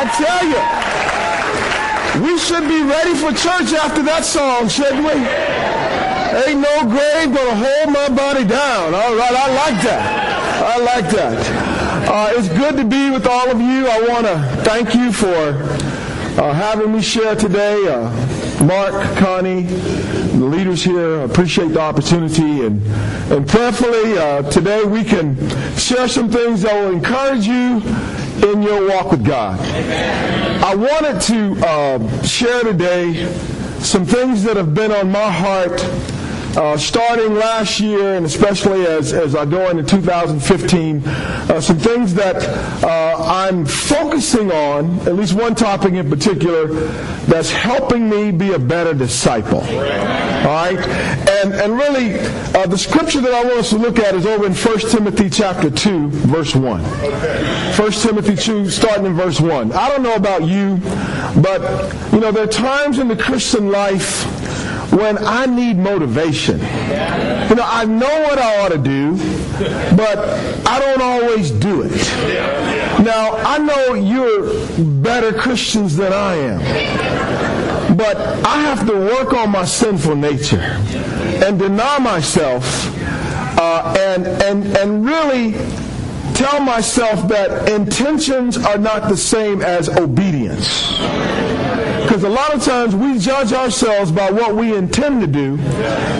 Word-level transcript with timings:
I 0.00 0.06
tell 0.14 0.46
you, 0.46 2.22
we 2.24 2.38
should 2.38 2.68
be 2.68 2.82
ready 2.82 3.14
for 3.14 3.32
church 3.32 3.74
after 3.74 4.00
that 4.04 4.24
song, 4.24 4.68
shouldn't 4.68 5.02
we? 5.02 5.10
Ain't 6.46 6.60
no 6.60 6.86
grave 6.86 7.34
gonna 7.34 7.56
hold 7.58 7.92
my 7.92 8.08
body 8.08 8.44
down. 8.44 8.94
All 8.94 9.16
right, 9.16 9.34
I 9.34 9.48
like 9.54 9.82
that. 9.82 10.38
I 10.62 10.78
like 10.78 11.10
that. 11.10 12.08
Uh, 12.08 12.30
it's 12.38 12.48
good 12.48 12.76
to 12.76 12.84
be 12.84 13.10
with 13.10 13.26
all 13.26 13.50
of 13.50 13.60
you. 13.60 13.88
I 13.88 14.00
want 14.08 14.24
to 14.26 14.38
thank 14.62 14.94
you 14.94 15.10
for 15.10 15.26
uh, 16.40 16.52
having 16.52 16.92
me 16.92 17.02
share 17.02 17.34
today. 17.34 17.88
Uh, 17.88 18.08
Mark, 18.64 18.94
Connie, 19.16 19.62
the 19.62 20.44
leaders 20.44 20.84
here 20.84 21.22
appreciate 21.22 21.72
the 21.72 21.80
opportunity, 21.80 22.64
and 22.64 22.80
and 23.32 23.48
prayerfully 23.48 24.16
uh, 24.16 24.42
today 24.48 24.84
we 24.84 25.02
can 25.02 25.36
share 25.76 26.06
some 26.06 26.30
things 26.30 26.62
that 26.62 26.74
will 26.74 26.92
encourage 26.92 27.46
you 27.48 27.80
in 28.44 28.62
your 28.62 28.88
walk 28.88 29.10
with 29.10 29.24
God. 29.24 29.58
I 30.62 30.74
wanted 30.74 31.20
to 31.22 31.66
uh, 31.66 32.22
share 32.22 32.62
today 32.62 33.26
some 33.80 34.04
things 34.04 34.42
that 34.44 34.56
have 34.56 34.74
been 34.74 34.92
on 34.92 35.10
my 35.10 35.30
heart 35.30 35.80
uh, 36.58 36.76
starting 36.76 37.34
last 37.34 37.78
year 37.78 38.16
and 38.16 38.26
especially 38.26 38.84
as, 38.84 39.12
as 39.12 39.36
I 39.36 39.44
go 39.44 39.70
into 39.70 39.84
2015, 39.84 41.06
uh, 41.06 41.60
some 41.60 41.78
things 41.78 42.14
that 42.14 42.34
uh, 42.82 43.16
I'm 43.22 43.64
focusing 43.64 44.50
on, 44.50 44.98
at 45.06 45.14
least 45.14 45.34
one 45.34 45.54
topic 45.54 45.92
in 45.92 46.10
particular, 46.10 46.66
that's 47.26 47.50
helping 47.52 48.10
me 48.10 48.32
be 48.32 48.54
a 48.54 48.58
better 48.58 48.92
disciple. 48.92 49.60
All 49.60 49.66
right? 49.66 50.78
And, 51.28 51.54
and 51.54 51.74
really, 51.74 52.18
uh, 52.18 52.66
the 52.66 52.78
scripture 52.78 53.20
that 53.20 53.32
I 53.32 53.44
want 53.44 53.58
us 53.58 53.70
to 53.70 53.78
look 53.78 54.00
at 54.00 54.16
is 54.16 54.26
over 54.26 54.44
in 54.44 54.52
1 54.52 54.78
Timothy 54.90 55.30
chapter 55.30 55.70
2, 55.70 56.08
verse 56.08 56.56
1. 56.56 56.80
1 56.82 57.92
Timothy 57.92 58.34
2, 58.34 58.68
starting 58.68 59.06
in 59.06 59.14
verse 59.14 59.40
1. 59.40 59.70
I 59.70 59.88
don't 59.90 60.02
know 60.02 60.16
about 60.16 60.42
you, 60.42 60.78
but, 61.40 61.62
you 62.12 62.18
know, 62.18 62.32
there 62.32 62.42
are 62.42 62.48
times 62.48 62.98
in 62.98 63.06
the 63.06 63.16
Christian 63.16 63.70
life 63.70 64.37
when 64.90 65.18
I 65.18 65.46
need 65.46 65.76
motivation. 65.76 66.58
You 66.58 67.54
know, 67.54 67.64
I 67.64 67.84
know 67.84 68.20
what 68.22 68.38
I 68.38 68.64
ought 68.64 68.70
to 68.70 68.78
do, 68.78 69.16
but 69.96 70.18
I 70.66 70.78
don't 70.78 71.02
always 71.02 71.50
do 71.50 71.82
it. 71.82 71.92
Now, 73.04 73.32
I 73.36 73.58
know 73.58 73.94
you're 73.94 74.66
better 75.02 75.32
Christians 75.32 75.96
than 75.96 76.12
I 76.12 76.34
am, 76.36 77.96
but 77.96 78.16
I 78.44 78.60
have 78.60 78.86
to 78.86 78.94
work 78.94 79.32
on 79.34 79.50
my 79.50 79.64
sinful 79.64 80.16
nature 80.16 80.60
and 80.60 81.58
deny 81.58 81.98
myself 81.98 82.64
uh, 83.58 83.94
and, 83.98 84.26
and, 84.26 84.76
and 84.76 85.06
really 85.06 85.52
tell 86.34 86.60
myself 86.60 87.28
that 87.28 87.68
intentions 87.68 88.56
are 88.56 88.78
not 88.78 89.08
the 89.08 89.16
same 89.16 89.60
as 89.62 89.88
obedience. 89.88 90.92
Because 92.18 92.32
a 92.32 92.34
lot 92.34 92.52
of 92.52 92.64
times 92.64 92.96
we 92.96 93.16
judge 93.16 93.52
ourselves 93.52 94.10
by 94.10 94.28
what 94.28 94.56
we 94.56 94.74
intend 94.74 95.20
to 95.20 95.28
do 95.28 95.54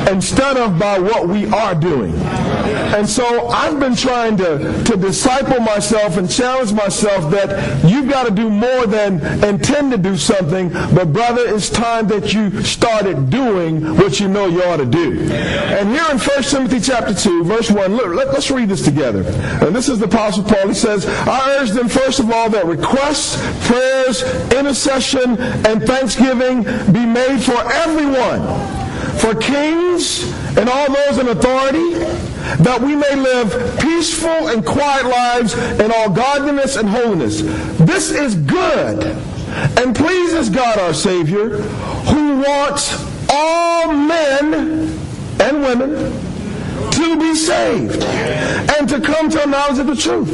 instead 0.09 0.57
of 0.57 0.79
by 0.79 0.97
what 0.97 1.27
we 1.27 1.47
are 1.47 1.75
doing. 1.75 2.15
And 2.69 3.09
so 3.09 3.49
I've 3.49 3.81
been 3.81 3.97
trying 3.97 4.37
to, 4.39 4.85
to 4.85 4.97
disciple 4.97 5.61
myself 5.61 6.17
and 6.19 6.31
challenge 6.31 6.73
myself 6.73 7.31
that 7.31 7.85
you've 7.85 8.09
got 8.09 8.27
to 8.27 8.31
do 8.31 8.51
more 8.51 8.87
than 8.87 9.23
intend 9.45 9.93
to 9.93 9.99
do 9.99 10.17
something, 10.17 10.69
but 10.69 11.13
brother, 11.13 11.43
it's 11.47 11.71
time 11.71 12.07
that 12.09 12.35
you 12.35 12.63
started 12.63 13.31
doing 13.31 13.97
what 13.97 14.21
you 14.21 14.29
know 14.29 14.47
you 14.47 14.63
ought 14.65 14.77
to 14.77 14.87
do. 14.87 15.21
And 15.31 15.89
here 15.91 16.05
in 16.11 16.19
1 16.19 16.43
Timothy 16.43 16.81
chapter 16.81 17.15
2, 17.15 17.45
verse 17.45 17.71
1, 17.71 17.97
look, 17.97 18.15
let, 18.15 18.29
us 18.29 18.51
read 18.51 18.69
this 18.69 18.85
together. 18.85 19.23
And 19.65 19.75
this 19.75 19.89
is 19.89 19.99
the 19.99 20.05
Apostle 20.05 20.45
Paul. 20.45 20.69
He 20.69 20.75
says, 20.75 21.07
I 21.07 21.57
urge 21.59 21.71
them 21.71 21.89
first 21.89 22.21
of 22.21 22.31
all 22.31 22.51
that 22.51 22.67
requests, 22.67 23.37
prayers, 23.67 24.23
intercession, 24.53 25.39
and 25.39 25.79
and 25.79 25.87
thanksgiving 25.87 26.63
be 26.93 27.07
made 27.07 27.41
for 27.41 27.59
everyone, 27.73 28.41
for 29.19 29.35
kings 29.35 30.25
and 30.57 30.69
all 30.69 30.93
those 30.93 31.19
in 31.19 31.29
authority, 31.29 31.95
that 32.57 32.81
we 32.81 32.97
may 32.97 33.15
live 33.15 33.79
peaceful 33.81 34.49
and 34.49 34.65
quiet 34.65 35.07
lives 35.07 35.55
in 35.81 35.93
all 35.93 36.11
godliness 36.11 36.77
and 36.77 36.89
holiness. 36.89 37.43
This 37.79 38.11
is 38.11 38.35
good 38.35 39.05
and 39.79 39.95
pleases 39.95 40.51
God 40.51 40.79
our 40.79 40.95
Savior, 40.95 41.59
who 41.59 42.41
wants 42.41 43.05
all 43.31 43.93
men 43.93 44.99
and 45.41 45.63
women 45.63 46.29
to 46.93 47.19
be 47.19 47.35
saved 47.35 48.03
and 48.03 48.89
to 48.89 49.01
come 49.01 49.31
to 49.31 49.43
a 49.43 49.47
knowledge 49.47 49.79
of 49.79 49.87
the 49.87 49.97
truth. 49.97 50.31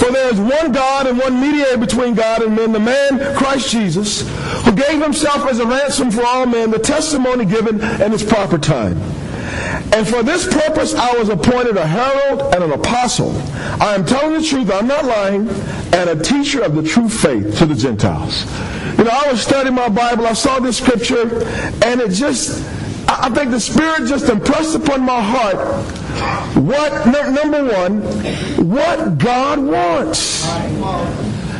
For 0.00 0.12
there 0.12 0.32
is 0.32 0.38
one 0.40 0.72
God 0.72 1.06
and 1.06 1.18
one 1.18 1.40
mediator 1.40 1.78
between 1.78 2.14
God 2.14 2.42
and 2.42 2.54
men, 2.54 2.72
the 2.72 2.80
man 2.80 3.36
Christ 3.36 3.70
Jesus, 3.70 4.22
who 4.64 4.72
gave 4.72 5.02
himself 5.02 5.48
as 5.48 5.58
a 5.58 5.66
ransom 5.66 6.10
for 6.10 6.24
all 6.24 6.46
men, 6.46 6.70
the 6.70 6.78
testimony 6.78 7.44
given 7.44 7.80
in 7.80 8.12
its 8.12 8.22
proper 8.22 8.58
time. 8.58 9.00
And 9.92 10.06
for 10.06 10.22
this 10.22 10.46
purpose 10.46 10.94
I 10.94 11.16
was 11.16 11.28
appointed 11.28 11.76
a 11.76 11.86
herald 11.86 12.54
and 12.54 12.64
an 12.64 12.72
apostle. 12.72 13.36
I 13.80 13.94
am 13.94 14.04
telling 14.04 14.40
the 14.40 14.46
truth, 14.46 14.70
I'm 14.70 14.86
not 14.86 15.04
lying, 15.04 15.48
and 15.92 16.10
a 16.10 16.22
teacher 16.22 16.62
of 16.62 16.74
the 16.74 16.82
true 16.82 17.08
faith 17.08 17.58
to 17.58 17.66
the 17.66 17.74
Gentiles. 17.74 18.44
You 18.98 19.04
know, 19.04 19.10
I 19.12 19.30
was 19.30 19.42
studying 19.42 19.74
my 19.74 19.88
Bible, 19.88 20.26
I 20.26 20.32
saw 20.32 20.58
this 20.58 20.78
scripture, 20.78 21.22
and 21.84 22.00
it 22.00 22.10
just 22.10 22.64
I 23.08 23.30
think 23.30 23.52
the 23.52 23.60
Spirit 23.60 24.08
just 24.08 24.28
impressed 24.28 24.74
upon 24.74 25.02
my 25.02 25.20
heart 25.20 25.56
what, 26.56 27.06
number 27.06 27.64
one, 27.72 28.00
what 28.68 29.18
God 29.18 29.60
wants. 29.60 30.44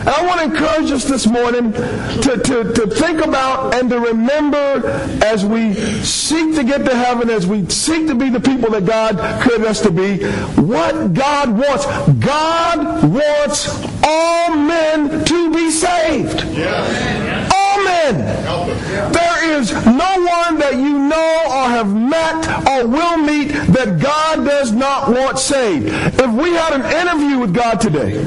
And 0.06 0.14
I 0.14 0.24
want 0.24 0.38
to 0.38 0.44
encourage 0.44 0.92
us 0.92 1.04
this 1.04 1.26
morning 1.26 1.72
to, 1.72 2.40
to, 2.44 2.72
to 2.72 2.86
think 2.86 3.24
about 3.24 3.74
and 3.74 3.90
to 3.90 3.98
remember 3.98 4.86
as 5.24 5.44
we 5.44 5.74
seek 5.74 6.54
to 6.54 6.62
get 6.62 6.84
to 6.84 6.94
heaven, 6.94 7.28
as 7.28 7.44
we 7.44 7.68
seek 7.68 8.06
to 8.06 8.14
be 8.14 8.30
the 8.30 8.38
people 8.38 8.70
that 8.70 8.86
God 8.86 9.18
created 9.42 9.66
us 9.66 9.80
to 9.80 9.90
be, 9.90 10.22
what 10.62 11.12
God 11.12 11.50
wants. 11.50 11.86
God 12.24 13.02
wants 13.10 13.68
all 14.04 14.54
men 14.54 15.24
to 15.24 15.52
be 15.52 15.72
saved. 15.72 16.44
Yes. 16.56 17.52
All 17.52 17.84
men. 17.84 19.12
There 19.12 19.58
is 19.58 19.72
no 19.72 20.26
one 20.46 20.58
that 20.60 20.74
you 20.74 20.98
know 21.00 21.42
or 21.48 21.68
have 21.68 21.92
met 21.92 22.46
or 22.68 22.86
will 22.86 23.16
meet 23.16 23.48
that 23.48 23.98
God 24.00 24.44
does 24.44 24.70
not 24.70 25.08
want 25.08 25.40
saved. 25.40 25.86
If 25.88 26.30
we 26.30 26.50
had 26.52 26.74
an 26.74 27.08
interview 27.08 27.40
with 27.40 27.52
God 27.52 27.80
today, 27.80 28.22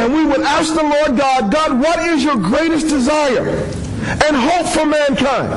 and 0.00 0.14
we 0.14 0.24
would 0.24 0.40
ask 0.40 0.74
the 0.74 0.82
Lord 0.82 1.18
God, 1.18 1.52
God, 1.52 1.78
what 1.78 1.98
is 2.08 2.24
your 2.24 2.36
greatest 2.36 2.88
desire 2.88 3.46
and 3.46 4.34
hope 4.34 4.66
for 4.68 4.86
mankind? 4.86 5.50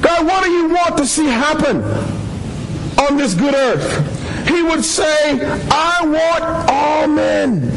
God, 0.00 0.24
what 0.24 0.44
do 0.44 0.50
you 0.50 0.68
want 0.68 0.96
to 0.98 1.06
see 1.06 1.26
happen 1.26 1.82
on 2.96 3.16
this 3.16 3.34
good 3.34 3.54
earth? 3.54 4.48
He 4.48 4.62
would 4.62 4.84
say, 4.84 5.40
I 5.68 6.00
want 6.04 6.70
all 6.70 7.08
men 7.08 7.73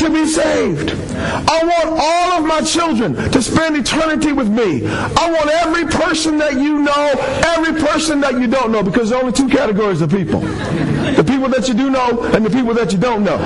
to 0.00 0.10
be 0.10 0.26
saved. 0.26 0.92
I 1.20 1.60
want 1.62 2.00
all 2.00 2.32
of 2.40 2.46
my 2.46 2.62
children 2.62 3.14
to 3.30 3.42
spend 3.42 3.76
eternity 3.76 4.32
with 4.32 4.48
me. 4.48 4.86
I 4.86 5.30
want 5.30 5.50
every 5.50 5.84
person 5.84 6.38
that 6.38 6.54
you 6.54 6.80
know, 6.80 7.12
every 7.54 7.78
person 7.80 8.20
that 8.20 8.40
you 8.40 8.46
don't 8.46 8.72
know, 8.72 8.82
because 8.82 9.10
there 9.10 9.18
are 9.18 9.22
only 9.22 9.34
two 9.34 9.48
categories 9.48 10.00
of 10.00 10.10
people. 10.10 10.40
The 10.40 11.24
people 11.26 11.48
that 11.50 11.68
you 11.68 11.74
do 11.74 11.90
know 11.90 12.22
and 12.32 12.44
the 12.44 12.50
people 12.50 12.72
that 12.74 12.92
you 12.92 12.98
don't 12.98 13.24
know. 13.24 13.36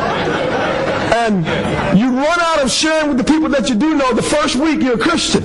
And 1.14 1.44
you 1.98 2.10
run 2.10 2.40
out 2.40 2.62
of 2.62 2.70
sharing 2.70 3.08
with 3.08 3.18
the 3.18 3.24
people 3.24 3.48
that 3.48 3.68
you 3.68 3.74
do 3.74 3.94
know 3.96 4.12
the 4.14 4.22
first 4.22 4.54
week 4.54 4.80
you're 4.80 4.94
a 4.94 4.98
Christian. 4.98 5.42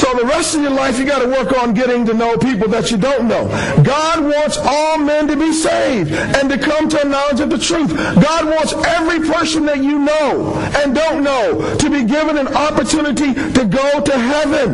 So 0.00 0.14
the 0.14 0.24
rest 0.24 0.54
of 0.54 0.62
your 0.62 0.70
life 0.70 0.98
you 0.98 1.04
got 1.04 1.20
to 1.20 1.28
work 1.28 1.52
on 1.58 1.74
getting 1.74 2.06
to 2.06 2.14
know 2.14 2.38
people 2.38 2.68
that 2.68 2.90
you 2.90 2.96
don't 2.96 3.28
know. 3.28 3.48
God 3.82 4.24
wants 4.24 4.56
all 4.56 4.96
men 4.96 5.28
to 5.28 5.36
be 5.36 5.52
saved 5.52 6.10
and 6.10 6.48
to 6.48 6.56
come 6.56 6.88
to 6.88 7.02
a 7.02 7.04
knowledge 7.04 7.40
of 7.40 7.50
the 7.50 7.58
truth. 7.58 7.94
God 7.94 8.46
wants 8.46 8.72
every 8.72 9.20
person 9.28 9.66
that 9.66 9.84
you 9.84 9.98
know 9.98 10.54
and 10.80 10.94
don't 10.94 11.22
know 11.22 11.76
to 11.76 11.90
be 11.90 12.04
given 12.04 12.38
an 12.38 12.48
opportunity 12.48 13.34
to 13.34 13.64
go 13.66 14.00
to 14.00 14.18
heaven. 14.18 14.70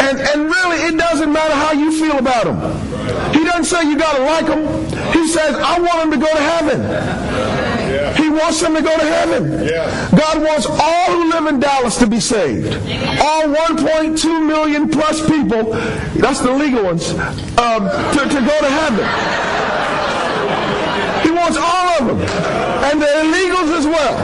And, 0.00 0.18
and 0.18 0.44
really, 0.44 0.78
it 0.88 0.96
doesn't 0.96 1.30
matter 1.30 1.54
how 1.54 1.72
you 1.72 1.92
feel 1.92 2.18
about 2.18 2.44
them. 2.44 3.34
He 3.34 3.44
doesn't 3.44 3.64
say 3.64 3.86
you 3.86 3.98
got 3.98 4.16
to 4.16 4.22
like 4.22 4.46
them. 4.46 4.64
He 5.12 5.28
says, 5.28 5.56
I 5.56 5.78
want 5.78 6.10
them 6.10 6.18
to 6.18 6.26
go 6.26 6.32
to 6.32 6.40
heaven 6.40 6.80
wants 8.36 8.60
them 8.60 8.74
to 8.74 8.82
go 8.82 8.96
to 8.96 9.04
heaven. 9.04 9.64
Yeah. 9.64 10.10
God 10.10 10.42
wants 10.42 10.66
all 10.66 11.06
who 11.12 11.30
live 11.30 11.46
in 11.46 11.60
Dallas 11.60 11.96
to 11.98 12.06
be 12.06 12.20
saved. 12.20 12.74
All 13.20 13.44
1.2 13.44 14.46
million 14.46 14.88
plus 14.88 15.26
people, 15.26 15.72
that's 16.16 16.40
the 16.40 16.52
legal 16.52 16.84
ones, 16.84 17.10
um, 17.10 17.88
to, 18.14 18.20
to 18.28 18.40
go 18.40 18.56
to 18.60 18.70
heaven. 18.70 19.04
He 21.24 21.30
wants 21.32 21.56
all 21.56 21.88
of 22.00 22.06
them. 22.06 22.20
And 22.86 23.02
the 23.02 23.06
illegals 23.06 23.78
as 23.78 23.86
well. 23.86 24.16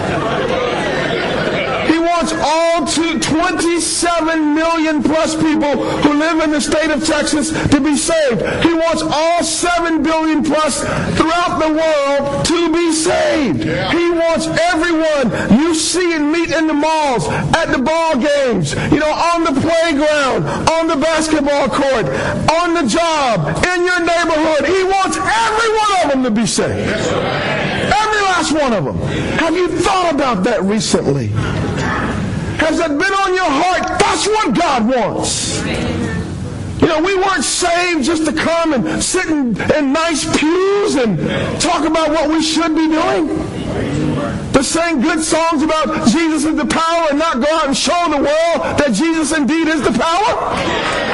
He 1.91 1.99
wants 1.99 2.33
all 2.33 2.87
to 2.87 3.19
27 3.19 4.55
million 4.55 5.03
plus 5.03 5.35
people 5.35 5.85
who 6.03 6.15
live 6.15 6.41
in 6.43 6.51
the 6.51 6.61
state 6.61 6.91
of 6.91 7.05
Texas 7.05 7.51
to 7.69 7.81
be 7.81 7.97
saved. 7.97 8.41
He 8.65 8.73
wants 8.73 9.03
all 9.03 9.43
7 9.43 10.03
billion 10.03 10.45
plus 10.45 10.81
throughout 11.17 11.59
the 11.59 11.73
world, 11.75 12.45
to 12.47 12.72
saved. 12.93 13.65
Yeah. 13.65 13.91
He 13.91 14.11
wants 14.11 14.47
everyone 14.47 15.59
you 15.59 15.75
see 15.75 16.15
and 16.15 16.31
meet 16.31 16.51
in 16.51 16.67
the 16.67 16.75
malls, 16.75 17.27
at 17.29 17.67
the 17.67 17.79
ball 17.79 18.17
games, 18.17 18.75
you 18.93 19.01
know, 19.01 19.11
on 19.11 19.45
the 19.45 19.61
playground, 19.61 20.47
on 20.71 20.87
the 20.89 20.97
basketball 20.97 21.69
court, 21.69 22.07
on 22.51 22.75
the 22.75 22.87
job, 22.87 23.57
in 23.65 23.85
your 23.85 24.01
neighborhood. 24.01 24.67
He 24.67 24.85
wants 24.85 25.17
every 25.17 25.71
one 25.77 25.93
of 26.05 26.11
them 26.11 26.23
to 26.25 26.31
be 26.31 26.47
saved. 26.47 26.89
Every 26.89 28.21
last 28.23 28.53
one 28.53 28.73
of 28.73 28.85
them. 28.85 28.99
Have 29.39 29.55
you 29.55 29.69
thought 29.69 30.15
about 30.15 30.45
that 30.45 30.63
recently? 30.63 31.29
Has 32.59 32.79
that 32.79 32.91
been 32.91 33.01
on 33.01 33.35
your 33.35 33.51
heart? 33.51 33.99
That's 33.99 34.27
what 34.27 34.55
God 34.57 34.89
wants. 34.89 36.12
You 36.83 36.89
know, 36.89 37.01
we 37.01 37.15
weren't 37.15 37.45
saved 37.45 38.03
just 38.03 38.27
to 38.27 38.33
come 38.33 38.75
and 38.75 39.01
sit 39.01 39.27
in, 39.27 39.57
in 39.73 39.93
nice 39.93 40.25
pews 40.37 40.97
and 40.97 41.17
talk 41.61 41.87
about 41.87 42.11
what 42.11 42.29
we 42.29 42.43
should 42.43 42.75
be 42.75 42.89
doing. 42.89 43.29
To 44.53 44.65
sing 44.65 45.01
good 45.01 45.23
songs 45.23 45.63
about 45.63 46.09
Jesus 46.09 46.45
is 46.45 46.57
the 46.57 46.67
power 46.67 47.07
and 47.11 47.21
not 47.21 47.37
go 47.41 47.47
out 47.55 47.69
and 47.69 47.77
show 47.77 48.09
the 48.11 48.17
world 48.17 48.79
that 48.79 48.91
Jesus 48.95 49.31
indeed 49.37 49.69
is 49.69 49.81
the 49.83 49.93
power. 49.93 51.13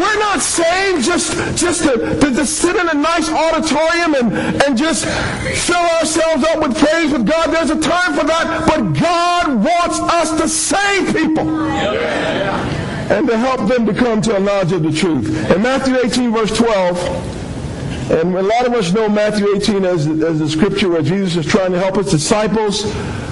We're 0.00 0.18
not 0.18 0.40
saved 0.40 1.04
just, 1.04 1.36
just 1.58 1.82
to, 1.82 1.98
to, 2.20 2.34
to, 2.34 2.46
sit 2.46 2.74
in 2.74 2.88
a 2.88 2.94
nice 2.94 3.28
auditorium 3.28 4.14
and, 4.14 4.62
and 4.62 4.78
just 4.78 5.04
fill 5.04 5.76
ourselves 5.76 6.42
up 6.44 6.62
with 6.62 6.78
praise 6.78 7.12
with 7.12 7.26
God. 7.26 7.50
There's 7.50 7.68
a 7.68 7.78
time 7.78 8.14
for 8.14 8.24
that, 8.24 8.64
but 8.66 8.98
God 8.98 9.62
wants 9.62 10.00
us 10.00 10.40
to 10.40 10.48
save 10.48 11.14
people. 11.14 11.44
Yeah 11.44 12.69
and 13.10 13.26
to 13.28 13.36
help 13.36 13.68
them 13.68 13.84
to 13.86 13.92
come 13.92 14.22
to 14.22 14.36
a 14.36 14.40
knowledge 14.40 14.72
of 14.72 14.82
the 14.82 14.92
truth. 14.92 15.28
In 15.50 15.62
Matthew 15.62 15.96
18, 15.98 16.32
verse 16.32 16.56
12, 16.56 17.38
and 18.10 18.34
a 18.34 18.42
lot 18.42 18.66
of 18.66 18.72
us 18.72 18.92
know 18.92 19.08
Matthew 19.08 19.54
18 19.54 19.84
as, 19.84 20.06
as 20.06 20.38
the 20.38 20.48
scripture 20.48 20.88
where 20.88 21.02
Jesus 21.02 21.44
is 21.44 21.50
trying 21.50 21.72
to 21.72 21.78
help 21.78 21.96
his 21.96 22.10
disciples 22.10 22.84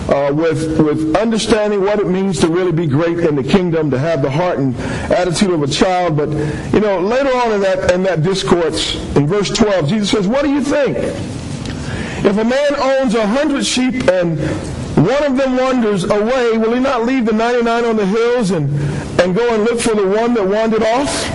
uh, 0.09 0.33
with, 0.33 0.81
with 0.81 1.17
understanding 1.17 1.83
what 1.83 1.99
it 1.99 2.07
means 2.07 2.41
to 2.41 2.49
really 2.49 2.73
be 2.73 2.87
great 2.87 3.19
in 3.19 3.35
the 3.35 3.43
kingdom, 3.43 3.91
to 3.91 3.99
have 3.99 4.23
the 4.23 4.31
heart 4.31 4.59
and 4.59 4.77
attitude 5.13 5.51
of 5.51 5.63
a 5.63 5.67
child. 5.67 6.17
But, 6.17 6.31
you 6.73 6.81
know, 6.81 7.01
later 7.01 7.29
on 7.29 7.53
in 7.53 7.61
that, 7.61 7.91
in 7.93 8.03
that 8.05 8.23
discourse, 8.23 8.95
in 9.17 9.27
verse 9.27 9.51
12, 9.51 9.89
Jesus 9.89 10.11
says, 10.11 10.29
What 10.29 10.45
do 10.45 10.51
you 10.51 10.63
think? 10.63 10.97
If 10.97 12.37
a 12.37 12.45
man 12.45 12.75
owns 12.77 13.15
a 13.15 13.27
hundred 13.27 13.67
sheep 13.67 14.09
and 14.09 14.39
one 14.99 15.25
of 15.25 15.37
them 15.37 15.57
wanders 15.57 16.05
away, 16.05 16.59
will 16.59 16.75
he 16.75 16.81
not 16.81 17.05
leave 17.05 17.25
the 17.25 17.33
99 17.33 17.85
on 17.85 17.97
the 17.97 18.07
hills 18.07 18.51
and, 18.51 18.69
and 19.21 19.35
go 19.35 19.55
and 19.55 19.65
look 19.65 19.81
for 19.81 19.95
the 19.95 20.07
one 20.07 20.35
that 20.35 20.47
wandered 20.47 20.83
off? 20.83 21.31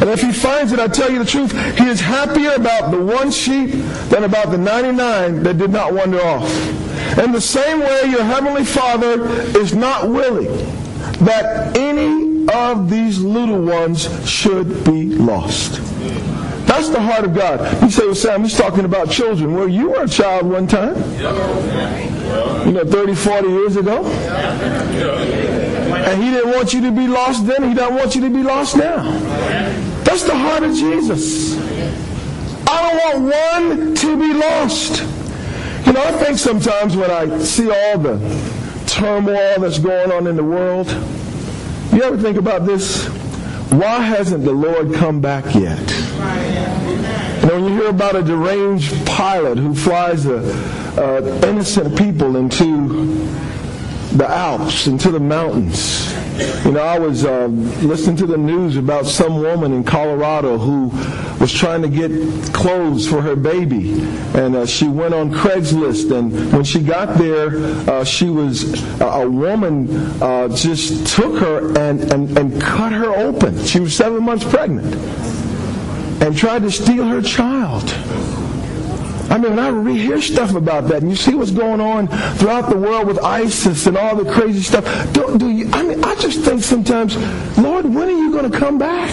And 0.00 0.10
if 0.10 0.20
he 0.20 0.32
finds 0.32 0.72
it, 0.72 0.78
I 0.78 0.88
tell 0.88 1.10
you 1.10 1.18
the 1.18 1.24
truth, 1.24 1.52
he 1.78 1.86
is 1.86 2.00
happier 2.00 2.52
about 2.52 2.90
the 2.90 3.00
one 3.00 3.30
sheep 3.30 3.70
than 4.10 4.24
about 4.24 4.50
the 4.50 4.58
99 4.58 5.42
that 5.44 5.58
did 5.58 5.70
not 5.70 5.94
wander 5.94 6.20
off. 6.20 6.48
In 7.18 7.32
the 7.32 7.40
same 7.40 7.80
way, 7.80 8.02
your 8.06 8.24
heavenly 8.24 8.64
Father 8.64 9.28
is 9.58 9.74
not 9.74 10.08
willing 10.08 10.52
that 11.24 11.76
any 11.76 12.46
of 12.52 12.90
these 12.90 13.20
little 13.20 13.62
ones 13.62 14.08
should 14.28 14.84
be 14.84 15.14
lost. 15.14 15.80
That's 16.66 16.88
the 16.88 17.00
heart 17.00 17.24
of 17.24 17.34
God. 17.34 17.82
You 17.82 17.90
say, 17.90 18.06
well, 18.06 18.14
Sam, 18.14 18.42
he's 18.42 18.56
talking 18.56 18.84
about 18.84 19.10
children. 19.10 19.54
Well, 19.54 19.68
you 19.68 19.90
were 19.90 20.04
a 20.04 20.08
child 20.08 20.46
one 20.46 20.66
time. 20.66 20.94
You 22.66 22.72
know, 22.72 22.84
30, 22.84 23.14
40 23.14 23.48
years 23.48 23.76
ago. 23.76 24.04
And 26.04 26.22
he 26.22 26.30
didn't 26.30 26.52
want 26.52 26.72
you 26.72 26.80
to 26.82 26.92
be 26.92 27.06
lost 27.06 27.46
then. 27.46 27.68
He 27.68 27.74
doesn't 27.74 27.94
want 27.94 28.14
you 28.14 28.20
to 28.22 28.30
be 28.30 28.42
lost 28.42 28.76
now. 28.76 29.02
That's 30.04 30.24
the 30.24 30.36
heart 30.36 30.62
of 30.62 30.74
Jesus. 30.74 31.56
I 32.68 32.92
don't 32.92 33.22
want 33.22 33.68
one 33.68 33.94
to 33.94 34.16
be 34.16 34.32
lost. 34.34 35.02
You 35.86 35.92
know, 35.92 36.02
I 36.02 36.12
think 36.12 36.38
sometimes 36.38 36.96
when 36.96 37.10
I 37.10 37.38
see 37.38 37.70
all 37.70 37.98
the 37.98 38.18
turmoil 38.86 39.60
that's 39.60 39.78
going 39.78 40.12
on 40.12 40.26
in 40.26 40.36
the 40.36 40.44
world, 40.44 40.88
you 41.92 42.02
ever 42.02 42.16
think 42.16 42.36
about 42.36 42.64
this? 42.66 43.06
Why 43.70 44.00
hasn't 44.00 44.44
the 44.44 44.52
Lord 44.52 44.94
come 44.94 45.20
back 45.20 45.44
yet? 45.54 45.90
You 47.40 47.48
know, 47.48 47.54
when 47.54 47.64
you 47.64 47.80
hear 47.80 47.90
about 47.90 48.16
a 48.16 48.22
deranged 48.22 49.06
pilot 49.06 49.58
who 49.58 49.74
flies 49.74 50.26
a, 50.26 50.40
uh, 50.96 51.22
innocent 51.46 51.96
people 51.98 52.36
into 52.36 53.14
the 54.14 54.28
Alps, 54.28 54.86
into 54.86 55.10
the 55.10 55.18
mountains. 55.18 56.12
You 56.64 56.72
know, 56.72 56.80
I 56.80 56.98
was 56.98 57.24
uh, 57.24 57.46
listening 57.46 58.16
to 58.16 58.26
the 58.26 58.36
news 58.36 58.76
about 58.76 59.06
some 59.06 59.40
woman 59.40 59.72
in 59.72 59.84
Colorado 59.84 60.56
who 60.58 60.88
was 61.40 61.52
trying 61.52 61.82
to 61.82 61.88
get 61.88 62.10
clothes 62.52 63.06
for 63.06 63.20
her 63.20 63.36
baby, 63.36 63.92
and 64.34 64.56
uh, 64.56 64.66
she 64.66 64.88
went 64.88 65.14
on 65.14 65.32
Craigslist. 65.32 66.16
And 66.16 66.52
when 66.52 66.64
she 66.64 66.80
got 66.80 67.18
there, 67.18 67.56
uh, 67.90 68.04
she 68.04 68.30
was 68.30 68.82
a 69.00 69.28
woman 69.28 69.88
uh, 70.22 70.48
just 70.48 71.06
took 71.08 71.38
her 71.38 71.76
and, 71.78 72.00
and 72.12 72.38
and 72.38 72.60
cut 72.60 72.92
her 72.92 73.14
open. 73.14 73.64
She 73.64 73.80
was 73.80 73.94
seven 73.94 74.22
months 74.22 74.44
pregnant, 74.44 74.94
and 76.22 76.36
tried 76.36 76.62
to 76.62 76.70
steal 76.70 77.06
her 77.06 77.20
child. 77.20 77.84
I 79.30 79.38
mean, 79.38 79.50
when 79.50 79.58
I 79.58 79.68
read, 79.68 80.00
hear 80.00 80.20
stuff 80.20 80.54
about 80.54 80.88
that, 80.88 81.02
and 81.02 81.10
you 81.10 81.16
see 81.16 81.34
what's 81.34 81.50
going 81.50 81.80
on 81.80 82.08
throughout 82.36 82.68
the 82.70 82.76
world 82.76 83.06
with 83.06 83.18
ISIS 83.18 83.86
and 83.86 83.96
all 83.96 84.16
the 84.16 84.30
crazy 84.30 84.60
stuff, 84.60 84.84
do, 85.12 85.38
do 85.38 85.48
you, 85.50 85.70
I 85.72 85.82
mean, 85.82 86.04
I 86.04 86.14
just 86.16 86.40
think 86.40 86.62
sometimes, 86.62 87.16
Lord, 87.58 87.86
when 87.86 88.08
are 88.08 88.12
you 88.12 88.30
going 88.30 88.50
to 88.50 88.58
come 88.58 88.78
back? 88.78 89.10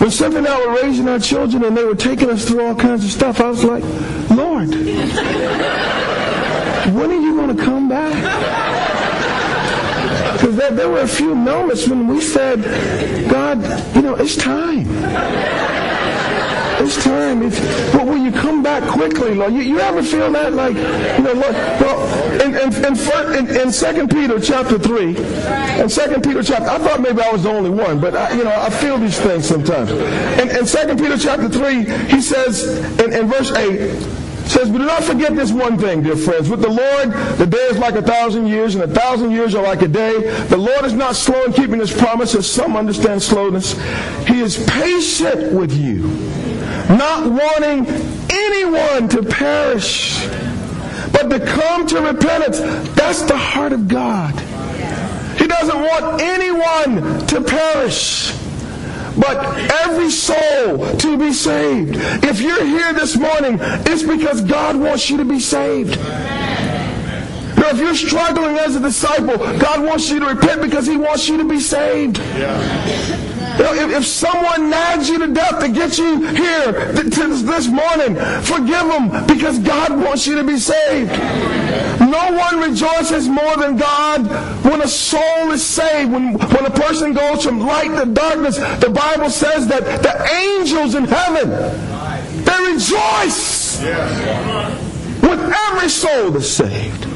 When 0.00 0.10
something 0.10 0.46
out 0.46 0.66
were 0.66 0.74
raising 0.82 1.08
our 1.08 1.18
children 1.18 1.64
and 1.64 1.76
they 1.76 1.84
were 1.84 1.94
taking 1.94 2.30
us 2.30 2.48
through 2.48 2.64
all 2.64 2.74
kinds 2.74 3.04
of 3.04 3.10
stuff, 3.10 3.40
I 3.40 3.48
was 3.48 3.64
like, 3.64 3.84
Lord, 4.30 4.70
when 6.94 7.10
are 7.10 7.20
you 7.20 7.36
going 7.36 7.56
to 7.56 7.62
come 7.62 7.88
back? 7.88 8.14
Because 10.32 10.56
there, 10.56 10.70
there 10.70 10.88
were 10.88 11.00
a 11.00 11.08
few 11.08 11.34
moments 11.34 11.86
when 11.86 12.08
we 12.08 12.20
said, 12.20 12.62
God, 13.30 13.58
you 13.94 14.02
know, 14.02 14.14
it's 14.14 14.36
time. 14.36 14.86
It's 16.80 17.02
time. 17.02 17.42
It's, 17.42 17.60
but 17.92 18.06
will 18.06 18.18
you 18.18 18.32
come 18.32 18.62
back 18.62 18.88
quickly, 18.88 19.34
Lord? 19.34 19.52
You, 19.52 19.60
you 19.60 19.80
ever 19.80 20.02
feel 20.02 20.30
that? 20.32 20.52
Like, 20.52 20.74
you 20.74 21.24
know, 21.24 21.32
Lord, 21.32 21.54
well, 21.54 22.40
in, 22.40 22.56
in, 22.56 22.74
in, 22.84 23.56
in, 23.56 23.72
2 23.72 24.08
Peter 24.08 24.40
chapter 24.40 24.78
3, 24.78 25.08
in 25.08 25.88
2 25.88 26.20
Peter 26.20 26.42
chapter, 26.42 26.68
I 26.68 26.78
thought 26.78 27.00
maybe 27.00 27.22
I 27.22 27.30
was 27.30 27.42
the 27.42 27.50
only 27.50 27.70
one, 27.70 28.00
but, 28.00 28.14
I, 28.14 28.32
you 28.32 28.44
know, 28.44 28.54
I 28.54 28.70
feel 28.70 28.98
these 28.98 29.18
things 29.18 29.46
sometimes. 29.46 29.90
In, 29.90 30.48
in 30.50 30.66
2 30.66 31.02
Peter 31.02 31.18
chapter 31.18 31.48
3, 31.48 31.84
he 32.08 32.20
says, 32.20 32.66
in, 33.00 33.12
in 33.12 33.26
verse 33.26 33.52
8, 33.52 34.20
says, 34.50 34.68
but 34.68 34.78
do 34.78 34.86
not 34.86 35.04
forget 35.04 35.34
this 35.36 35.52
one 35.52 35.78
thing, 35.78 36.02
dear 36.02 36.16
friends. 36.16 36.48
With 36.48 36.60
the 36.60 36.68
Lord, 36.68 37.12
the 37.38 37.46
day 37.46 37.66
is 37.70 37.78
like 37.78 37.94
a 37.94 38.02
thousand 38.02 38.48
years, 38.48 38.74
and 38.74 38.82
a 38.84 38.88
thousand 38.88 39.30
years 39.30 39.54
are 39.54 39.62
like 39.62 39.82
a 39.82 39.88
day. 39.88 40.20
The 40.46 40.56
Lord 40.56 40.84
is 40.84 40.92
not 40.92 41.14
slow 41.14 41.44
in 41.44 41.52
keeping 41.52 41.78
his 41.78 41.92
promise, 41.92 42.32
promises. 42.32 42.50
Some 42.50 42.76
understand 42.76 43.22
slowness. 43.22 43.72
He 44.26 44.40
is 44.40 44.66
patient 44.66 45.52
with 45.52 45.72
you, 45.72 46.08
not 46.96 47.30
wanting 47.30 47.86
anyone 48.30 49.08
to 49.08 49.22
perish, 49.22 50.26
but 51.12 51.28
to 51.28 51.40
come 51.40 51.86
to 51.88 52.00
repentance. 52.00 52.60
That's 52.94 53.22
the 53.22 53.36
heart 53.36 53.72
of 53.72 53.88
God. 53.88 54.38
He 55.38 55.46
doesn't 55.46 55.80
want 55.80 56.20
anyone 56.20 57.26
to 57.26 57.40
perish 57.42 58.34
but 59.20 59.58
every 59.82 60.10
soul 60.10 60.96
to 60.96 61.18
be 61.18 61.32
saved. 61.32 61.96
If 62.24 62.40
you're 62.40 62.64
here 62.64 62.92
this 62.92 63.16
morning, 63.16 63.58
it's 63.60 64.02
because 64.02 64.40
God 64.40 64.76
wants 64.76 65.10
you 65.10 65.18
to 65.18 65.24
be 65.24 65.40
saved. 65.40 65.98
Now, 67.60 67.70
if 67.70 67.78
you're 67.78 67.94
struggling 67.94 68.56
as 68.56 68.76
a 68.76 68.80
disciple, 68.80 69.36
God 69.36 69.84
wants 69.84 70.10
you 70.10 70.20
to 70.20 70.26
repent 70.26 70.62
because 70.62 70.86
He 70.86 70.96
wants 70.96 71.28
you 71.28 71.36
to 71.36 71.44
be 71.44 71.60
saved. 71.60 72.18
Yeah. 72.18 73.29
If, 73.60 73.90
if 73.98 74.06
someone 74.06 74.70
nags 74.70 75.08
you 75.08 75.18
to 75.18 75.28
death 75.28 75.60
to 75.60 75.68
get 75.68 75.98
you 75.98 76.26
here 76.26 76.72
to 76.92 77.28
this 77.28 77.68
morning, 77.68 78.14
forgive 78.42 78.86
them 78.88 79.26
because 79.26 79.58
God 79.58 79.90
wants 79.90 80.26
you 80.26 80.36
to 80.36 80.44
be 80.44 80.58
saved. 80.58 81.10
No 82.00 82.32
one 82.32 82.70
rejoices 82.70 83.28
more 83.28 83.56
than 83.56 83.76
God 83.76 84.26
when 84.64 84.80
a 84.80 84.88
soul 84.88 85.50
is 85.50 85.64
saved. 85.64 86.10
When, 86.10 86.32
when 86.38 86.66
a 86.66 86.70
person 86.70 87.12
goes 87.12 87.44
from 87.44 87.60
light 87.60 87.94
to 88.02 88.10
darkness, 88.10 88.56
the 88.56 88.90
Bible 88.90 89.28
says 89.28 89.68
that 89.68 90.02
the 90.02 90.34
angels 90.34 90.94
in 90.94 91.04
heaven, 91.04 91.50
they 92.44 92.72
rejoice 92.72 93.82
with 95.22 95.54
every 95.68 95.88
soul 95.88 96.30
that's 96.30 96.48
saved. 96.48 97.06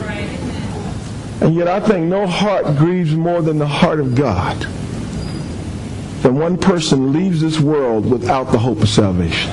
And 1.41 1.55
yet 1.55 1.69
I 1.69 1.81
think 1.81 2.07
no 2.07 2.27
heart 2.27 2.77
grieves 2.77 3.15
more 3.15 3.43
than 3.43 3.59
the 3.59 3.67
heart 3.67 4.01
of 4.01 4.15
God 4.15 4.67
when 6.25 6.37
one 6.37 6.57
person 6.57 7.13
leaves 7.13 7.43
this 7.43 7.61
world 7.61 8.11
without 8.11 8.51
the 8.51 8.59
hope 8.59 8.81
of 8.81 8.89
salvation. 8.89 9.51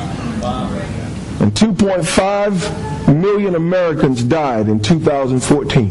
And 1.41 1.51
2.5 1.53 3.19
million 3.21 3.55
Americans 3.55 4.23
died 4.23 4.69
in 4.69 4.79
2014. 4.79 5.89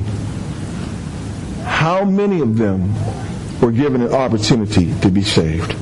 How 1.65 2.03
many 2.05 2.41
of 2.41 2.57
them 2.57 2.95
were 3.61 3.73
given 3.73 4.01
an 4.01 4.15
opportunity 4.15 4.99
to 5.01 5.11
be 5.11 5.23
saved? 5.23 5.77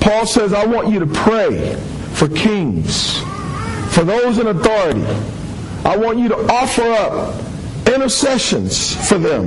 Paul 0.00 0.24
says, 0.24 0.54
I 0.54 0.64
want 0.64 0.88
you 0.88 1.00
to 1.00 1.06
pray 1.06 1.74
for 2.14 2.28
kings 2.28 3.18
for 3.94 4.02
those 4.02 4.38
in 4.38 4.46
authority. 4.46 5.04
I 5.84 5.96
want 5.98 6.18
you 6.18 6.28
to 6.28 6.36
offer 6.50 6.82
up 6.82 7.34
intercessions 7.86 8.94
for 9.08 9.18
them. 9.18 9.46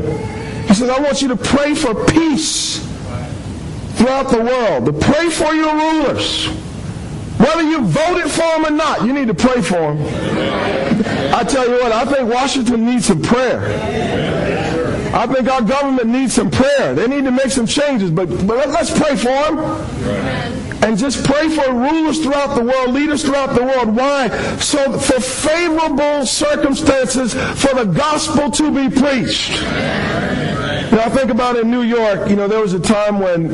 He 0.67 0.75
says, 0.75 0.89
I 0.89 0.99
want 0.99 1.23
you 1.23 1.29
to 1.29 1.35
pray 1.35 1.73
for 1.73 2.05
peace 2.05 2.87
throughout 3.99 4.29
the 4.31 4.41
world, 4.41 4.85
to 4.85 4.93
pray 4.93 5.29
for 5.29 5.53
your 5.53 5.75
rulers. 5.75 6.47
Whether 7.37 7.63
you 7.63 7.81
voted 7.81 8.31
for 8.31 8.39
them 8.39 8.65
or 8.65 8.71
not, 8.71 9.05
you 9.05 9.13
need 9.13 9.27
to 9.27 9.33
pray 9.33 9.61
for 9.61 9.93
them. 9.93 9.99
I 11.33 11.43
tell 11.43 11.67
you 11.67 11.75
what, 11.83 11.91
I 11.91 12.05
think 12.05 12.31
Washington 12.33 12.85
needs 12.85 13.05
some 13.05 13.21
prayer. 13.21 13.59
I 15.13 15.27
think 15.27 15.49
our 15.49 15.61
government 15.61 16.07
needs 16.07 16.33
some 16.33 16.49
prayer. 16.49 16.93
They 16.93 17.07
need 17.07 17.23
to 17.25 17.31
make 17.31 17.51
some 17.51 17.65
changes, 17.65 18.11
but, 18.11 18.27
but 18.47 18.69
let's 18.69 18.97
pray 18.97 19.15
for 19.15 19.27
them 19.27 19.59
and 20.83 20.97
just 20.97 21.25
pray 21.25 21.49
for 21.49 21.73
rulers 21.73 22.21
throughout 22.21 22.55
the 22.55 22.63
world, 22.63 22.91
leaders 22.91 23.23
throughout 23.23 23.53
the 23.53 23.63
world. 23.63 23.95
Why? 23.95 24.29
So 24.57 24.97
for 24.97 25.19
favorable 25.19 26.25
circumstances 26.25 27.33
for 27.33 27.75
the 27.75 27.85
gospel 27.85 28.49
to 28.51 28.71
be 28.71 28.89
preached. 28.89 29.61
Now 30.91 31.09
think 31.09 31.31
about 31.31 31.57
in 31.57 31.69
New 31.69 31.83
York, 31.83 32.29
you 32.29 32.35
know, 32.35 32.47
there 32.47 32.61
was 32.61 32.73
a 32.73 32.79
time 32.79 33.19
when 33.19 33.49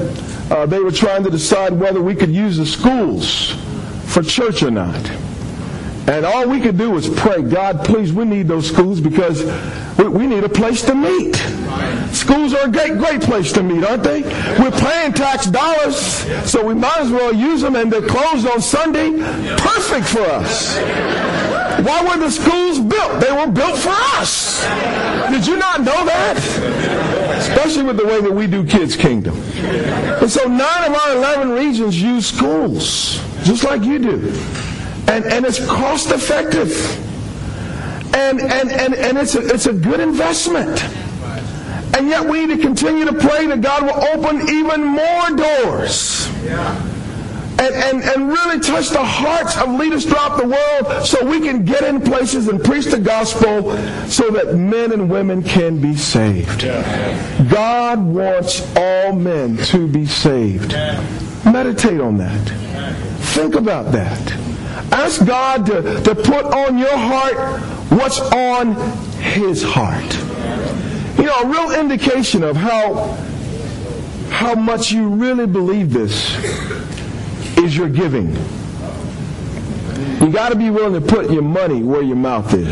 uh, 0.52 0.66
they 0.66 0.80
were 0.80 0.92
trying 0.92 1.24
to 1.24 1.30
decide 1.30 1.74
whether 1.74 2.02
we 2.02 2.16
could 2.16 2.30
use 2.30 2.58
the 2.58 2.66
schools 2.66 3.52
for 4.06 4.22
church 4.22 4.64
or 4.64 4.72
not. 4.72 5.10
And 6.08 6.24
all 6.24 6.48
we 6.48 6.62
could 6.62 6.78
do 6.78 6.92
was 6.92 7.10
pray, 7.10 7.42
God, 7.42 7.84
please, 7.84 8.14
we 8.14 8.26
need 8.26 8.48
those 8.48 8.68
schools 8.68 9.02
because 9.02 9.44
we, 9.98 10.08
we 10.08 10.28
need 10.28 10.44
a 10.44 10.50
place 10.50 10.84
to 10.84 10.94
meet. 10.94 11.36
Schools 12.14 12.54
are 12.54 12.68
a 12.68 12.72
great, 12.72 12.98
great 13.00 13.22
place 13.22 13.52
to 13.54 13.64
meet, 13.64 13.84
aren't 13.84 14.04
they? 14.04 14.22
We're 14.60 14.72
paying 14.72 15.14
tax 15.14 15.48
dollars, 15.48 15.98
so 16.50 16.64
we 16.64 16.76
might 16.76 16.98
as 17.00 17.12
well 17.12 17.34
use 17.34 17.62
them, 17.62 17.76
and 17.76 17.92
they're 17.92 18.08
closed 18.08 18.48
on 18.48 18.62
Sunday. 18.62 19.12
Perfect 19.58 20.08
for 20.08 20.22
us. 20.22 20.78
Why 21.84 22.04
were 22.08 22.18
the 22.24 22.32
schools 22.32 22.80
built? 22.80 23.20
They 23.20 23.32
were 23.32 23.52
built 23.52 23.78
for 23.80 23.96
us. 24.20 24.64
Did 25.32 25.48
you 25.48 25.58
not 25.58 25.80
know 25.80 26.06
that? 26.06 27.05
Especially 27.48 27.84
with 27.84 27.98
the 27.98 28.06
way 28.06 28.22
that 28.22 28.32
we 28.32 28.48
do 28.48 28.66
Kids 28.66 28.96
Kingdom. 28.96 29.36
And 29.56 30.30
so 30.30 30.48
nine 30.48 30.92
of 30.92 30.96
our 30.96 31.16
11 31.16 31.52
regions 31.52 32.02
use 32.02 32.26
schools, 32.26 33.22
just 33.44 33.64
like 33.64 33.84
you 33.84 34.00
do 34.00 34.34
and, 35.08 35.26
and 35.26 35.46
it's 35.46 35.66
cost 35.66 36.12
effective. 36.12 36.72
And, 38.16 38.42
and, 38.42 38.72
and, 38.72 38.94
and 38.94 39.18
it's, 39.18 39.36
a, 39.36 39.46
it's 39.48 39.66
a 39.66 39.74
good 39.74 40.00
investment. 40.00 40.84
And 41.96 42.08
yet 42.08 42.26
we 42.26 42.46
need 42.46 42.58
to 42.58 42.62
continue 42.62 43.06
to 43.06 43.14
pray 43.14 43.48
that 43.48 43.62
God 43.62 43.84
will 43.84 44.26
open 44.26 44.50
even 44.50 44.84
more 44.84 45.30
doors. 45.32 46.28
And, 47.58 47.74
and, 47.74 48.04
and 48.04 48.30
really 48.30 48.60
touch 48.60 48.90
the 48.90 49.04
hearts 49.04 49.58
of 49.58 49.70
leaders 49.80 50.06
throughout 50.06 50.38
the 50.38 50.48
world 50.48 51.06
so 51.06 51.26
we 51.26 51.40
can 51.40 51.64
get 51.64 51.84
in 51.84 52.02
places 52.02 52.50
and 52.50 52.62
preach 52.62 52.86
the 52.86 53.00
gospel 53.00 53.72
so 54.08 54.30
that 54.32 54.56
men 54.56 54.92
and 54.92 55.10
women 55.10 55.42
can 55.42 55.80
be 55.80 55.96
saved. 55.96 56.62
God 57.50 58.04
wants 58.04 58.62
all 58.76 59.14
men 59.14 59.58
to 59.68 59.88
be 59.88 60.06
saved. 60.06 60.74
Meditate 61.46 62.02
on 62.02 62.18
that. 62.18 62.50
Think 63.36 63.56
about 63.56 63.92
that. 63.94 64.32
Ask 64.92 65.26
God 65.26 65.66
to, 65.68 66.02
to 66.02 66.16
put 66.16 66.46
on 66.46 66.78
your 66.78 66.98
heart 66.98 67.62
what's 67.92 68.20
on 68.20 68.76
His 69.20 69.64
heart. 69.64 70.14
You 71.18 71.26
know, 71.26 71.40
a 71.42 71.48
real 71.48 71.80
indication 71.80 72.44
of 72.44 72.56
how, 72.56 73.18
how 74.30 74.56
much 74.56 74.92
you 74.92 75.08
really 75.08 75.48
believe 75.48 75.94
this 75.94 76.36
is 77.58 77.76
your 77.76 77.90
giving. 77.90 78.36
You 80.22 80.32
got 80.32 80.50
to 80.50 80.56
be 80.56 80.70
willing 80.70 81.02
to 81.02 81.08
put 81.08 81.30
your 81.30 81.42
money 81.42 81.82
where 81.84 82.02
your 82.02 82.16
mouth 82.16 82.54
is. 82.54 82.68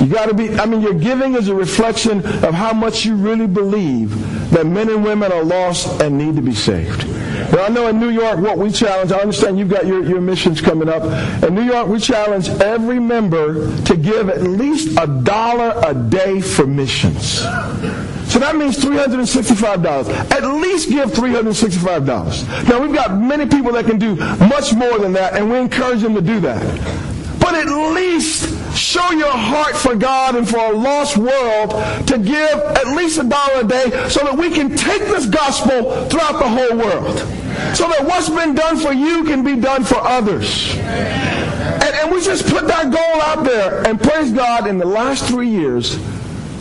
You 0.00 0.12
got 0.12 0.26
to 0.26 0.34
be, 0.34 0.50
I 0.58 0.66
mean, 0.66 0.80
your 0.80 0.94
giving 0.94 1.34
is 1.34 1.48
a 1.48 1.54
reflection 1.54 2.18
of 2.44 2.54
how 2.54 2.72
much 2.72 3.04
you 3.04 3.14
really 3.14 3.46
believe 3.46 4.50
that 4.50 4.66
men 4.66 4.88
and 4.88 5.04
women 5.04 5.30
are 5.30 5.44
lost 5.44 6.00
and 6.02 6.18
need 6.18 6.34
to 6.36 6.42
be 6.42 6.54
saved. 6.54 7.06
Now, 7.52 7.64
I 7.64 7.68
know 7.68 7.88
in 7.88 7.98
New 7.98 8.10
York, 8.10 8.38
what 8.40 8.58
we 8.58 8.70
challenge, 8.70 9.12
I 9.12 9.20
understand 9.20 9.58
you've 9.58 9.70
got 9.70 9.86
your, 9.86 10.04
your 10.04 10.20
missions 10.20 10.60
coming 10.60 10.88
up. 10.88 11.02
In 11.42 11.54
New 11.54 11.62
York, 11.62 11.88
we 11.88 11.98
challenge 11.98 12.48
every 12.48 12.98
member 12.98 13.74
to 13.84 13.96
give 13.96 14.28
at 14.28 14.42
least 14.42 14.98
a 15.00 15.06
dollar 15.06 15.80
a 15.86 15.94
day 15.94 16.40
for 16.40 16.66
missions. 16.66 17.42
So 18.30 18.38
that 18.38 18.54
means 18.54 18.78
$365. 18.78 20.08
At 20.30 20.44
least 20.44 20.88
give 20.88 21.10
$365. 21.10 22.68
Now, 22.68 22.80
we've 22.80 22.94
got 22.94 23.18
many 23.18 23.44
people 23.44 23.72
that 23.72 23.86
can 23.86 23.98
do 23.98 24.14
much 24.14 24.72
more 24.72 25.00
than 25.00 25.12
that, 25.14 25.34
and 25.34 25.50
we 25.50 25.58
encourage 25.58 26.00
them 26.00 26.14
to 26.14 26.20
do 26.20 26.38
that. 26.38 26.62
But 27.40 27.54
at 27.54 27.66
least 27.66 28.76
show 28.76 29.10
your 29.10 29.32
heart 29.32 29.74
for 29.74 29.96
God 29.96 30.36
and 30.36 30.48
for 30.48 30.58
a 30.58 30.70
lost 30.70 31.16
world 31.16 31.70
to 32.06 32.18
give 32.18 32.60
at 32.60 32.86
least 32.94 33.18
a 33.18 33.24
dollar 33.24 33.62
a 33.62 33.64
day 33.64 33.90
so 34.08 34.20
that 34.20 34.36
we 34.38 34.50
can 34.50 34.76
take 34.76 35.00
this 35.00 35.26
gospel 35.26 36.06
throughout 36.06 36.38
the 36.38 36.48
whole 36.48 36.78
world. 36.78 37.18
So 37.76 37.88
that 37.88 38.04
what's 38.04 38.28
been 38.28 38.54
done 38.54 38.76
for 38.76 38.92
you 38.92 39.24
can 39.24 39.42
be 39.42 39.56
done 39.56 39.82
for 39.82 39.98
others. 39.98 40.76
And, 40.76 41.94
and 41.96 42.12
we 42.12 42.22
just 42.22 42.46
put 42.46 42.68
that 42.68 42.92
goal 42.92 43.22
out 43.22 43.44
there 43.44 43.84
and 43.88 44.00
praise 44.00 44.30
God 44.30 44.68
in 44.68 44.78
the 44.78 44.86
last 44.86 45.26
three 45.26 45.48
years 45.48 45.98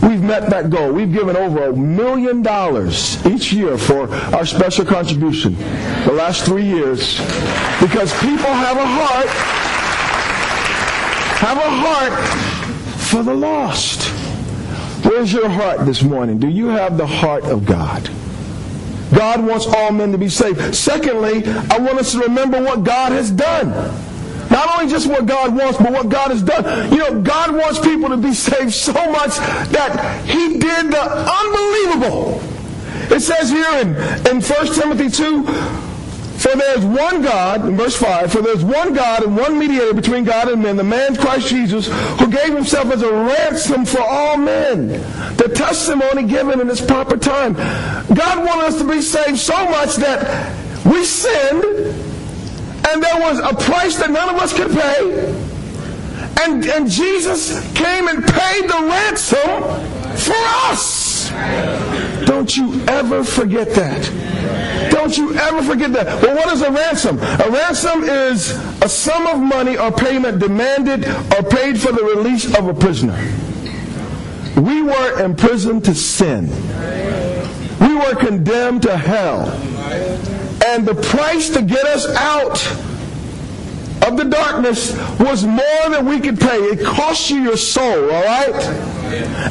We've 0.02 0.22
met 0.22 0.50
that 0.50 0.70
goal. 0.70 0.92
We've 0.94 1.12
given 1.12 1.36
over 1.36 1.66
a 1.68 1.74
million 1.76 2.42
dollars 2.42 3.24
each 3.26 3.52
year 3.52 3.78
for 3.78 4.10
our 4.34 4.46
special 4.46 4.86
contribution 4.86 5.56
the 6.06 6.14
last 6.14 6.46
three 6.46 6.66
years 6.66 7.18
because 7.82 8.14
people 8.20 8.52
have 8.52 8.78
a 8.78 8.86
heart 8.86 9.28
have 11.40 11.58
a 11.58 11.70
heart 11.70 13.00
for 13.10 13.24
the 13.24 13.34
lost. 13.34 14.04
Where's 15.06 15.32
your 15.32 15.48
heart 15.50 15.86
this 15.86 16.04
morning? 16.04 16.38
Do 16.40 16.48
you 16.50 16.68
have 16.68 16.98
the 16.98 17.08
heart 17.08 17.46
of 17.46 17.66
God? 17.66 18.10
God 19.14 19.44
wants 19.46 19.66
all 19.66 19.92
men 19.92 20.12
to 20.12 20.18
be 20.18 20.30
saved. 20.30 20.76
Secondly, 20.76 21.44
I 21.72 21.80
want 21.80 21.98
us 21.98 22.12
to 22.12 22.20
remember 22.20 22.62
what 22.62 22.84
God 22.84 23.12
has 23.12 23.32
done. 23.32 23.70
Not 24.60 24.78
only 24.78 24.92
just 24.92 25.08
what 25.08 25.26
God 25.26 25.56
wants, 25.56 25.78
but 25.78 25.94
what 25.94 26.10
God 26.10 26.32
has 26.32 26.44
done. 26.44 26.92
You 26.92 26.98
know, 26.98 27.22
God 27.22 27.56
wants 27.56 27.80
people 27.80 28.10
to 28.10 28.18
be 28.18 28.34
saved 28.34 28.74
so 28.74 28.92
much 28.92 29.38
that 29.72 30.26
He 30.26 30.60
did 30.60 30.92
the 30.92 31.00
unbelievable. 31.00 32.42
It 33.10 33.22
says 33.22 33.50
here 33.50 33.72
in, 33.80 33.96
in 34.28 34.42
1 34.42 34.74
Timothy 34.74 35.10
2, 35.10 35.44
for 36.40 36.58
there's 36.58 36.84
one 36.84 37.22
God, 37.22 37.66
in 37.66 37.78
verse 37.78 37.96
5, 37.96 38.34
for 38.34 38.42
there's 38.42 38.66
one 38.66 38.94
God 38.94 39.24
and 39.24 39.38
one 39.38 39.58
mediator 39.58 39.94
between 39.94 40.26
God 40.26 40.50
and 40.50 40.62
men, 40.62 40.76
the 40.76 40.84
man 40.84 41.16
Christ 41.16 41.48
Jesus, 41.48 41.88
who 42.20 42.30
gave 42.30 42.54
himself 42.54 42.92
as 42.92 43.02
a 43.02 43.12
ransom 43.12 43.86
for 43.86 44.02
all 44.02 44.36
men. 44.36 44.88
The 45.38 45.54
testimony 45.56 46.24
given 46.24 46.60
in 46.60 46.70
its 46.70 46.82
proper 46.82 47.16
time. 47.16 47.54
God 47.54 48.46
wanted 48.46 48.66
us 48.66 48.78
to 48.80 48.90
be 48.90 49.02
saved 49.02 49.38
so 49.40 49.70
much 49.70 49.96
that 49.96 50.86
we 50.86 51.06
sinned, 51.06 52.09
and 52.92 53.04
there 53.04 53.20
was 53.20 53.40
a 53.40 53.54
price 53.54 53.98
that 53.98 54.10
none 54.12 54.30
of 54.30 54.42
us 54.42 54.54
could 54.54 54.72
pay. 54.72 55.50
And, 56.44 56.66
and 56.66 56.90
Jesus 56.90 57.60
came 57.74 58.08
and 58.08 58.24
paid 58.24 58.64
the 58.64 58.88
ransom 58.90 59.62
for 60.18 60.36
us. 60.70 61.30
Don't 62.26 62.56
you 62.56 62.82
ever 62.88 63.24
forget 63.24 63.70
that. 63.76 64.90
Don't 64.92 65.18
you 65.18 65.36
ever 65.36 65.62
forget 65.62 65.92
that. 65.94 66.22
Well, 66.22 66.36
what 66.36 66.54
is 66.54 66.62
a 66.62 66.72
ransom? 66.72 67.20
A 67.20 67.50
ransom 67.50 68.04
is 68.04 68.52
a 68.82 68.90
sum 68.90 69.28
of 69.28 69.40
money 69.40 69.78
or 69.78 69.92
payment 69.92 70.40
demanded 70.40 71.08
or 71.08 71.44
paid 71.44 71.80
for 71.80 71.92
the 71.92 72.04
release 72.04 72.46
of 72.58 72.68
a 72.68 72.74
prisoner. 72.74 73.18
We 74.60 74.82
were 74.82 75.22
imprisoned 75.22 75.86
to 75.86 75.96
sin. 75.96 76.50
We 77.80 77.96
were 77.96 78.16
condemned 78.16 78.82
to 78.84 78.98
hell. 78.98 79.46
And 80.70 80.86
the 80.86 80.94
price 80.94 81.50
to 81.50 81.64
get 81.64 81.84
us 81.86 82.06
out 82.16 82.64
of 84.08 84.18
the 84.18 84.24
darkness 84.24 84.96
was 85.20 85.44
more 85.44 85.90
than 85.90 86.06
we 86.06 86.20
could 86.20 86.40
pay. 86.40 86.58
It 86.58 86.86
cost 86.86 87.32
you 87.32 87.42
your 87.42 87.58
soul, 87.58 88.12
all 88.12 88.24
right? 88.24 88.54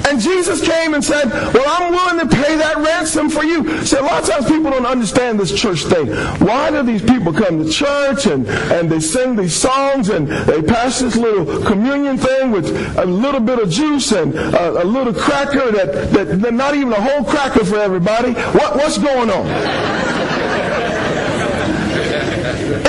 And 0.08 0.20
Jesus 0.20 0.64
came 0.64 0.94
and 0.94 1.04
said, 1.04 1.28
Well, 1.52 1.64
I'm 1.66 1.92
willing 1.92 2.28
to 2.28 2.36
pay 2.36 2.56
that 2.56 2.76
ransom 2.76 3.28
for 3.30 3.42
you. 3.42 3.84
See, 3.84 3.96
a 3.96 4.02
lot 4.02 4.22
of 4.22 4.28
times 4.28 4.46
people 4.46 4.70
don't 4.70 4.86
understand 4.86 5.40
this 5.40 5.52
church 5.52 5.82
thing. 5.86 6.06
Why 6.46 6.70
do 6.70 6.84
these 6.84 7.02
people 7.02 7.32
come 7.32 7.64
to 7.64 7.68
church 7.68 8.26
and, 8.26 8.48
and 8.48 8.88
they 8.88 9.00
sing 9.00 9.34
these 9.34 9.56
songs 9.56 10.10
and 10.10 10.28
they 10.28 10.62
pass 10.62 11.00
this 11.00 11.16
little 11.16 11.64
communion 11.64 12.16
thing 12.16 12.52
with 12.52 12.68
a 12.96 13.04
little 13.04 13.40
bit 13.40 13.58
of 13.58 13.70
juice 13.70 14.12
and 14.12 14.34
a, 14.36 14.82
a 14.82 14.84
little 14.84 15.12
cracker 15.12 15.72
that, 15.72 16.12
that, 16.12 16.54
not 16.54 16.76
even 16.76 16.92
a 16.92 17.00
whole 17.00 17.24
cracker 17.24 17.64
for 17.64 17.76
everybody? 17.78 18.34
What, 18.34 18.76
what's 18.76 18.98
going 18.98 19.30
on? 19.30 20.37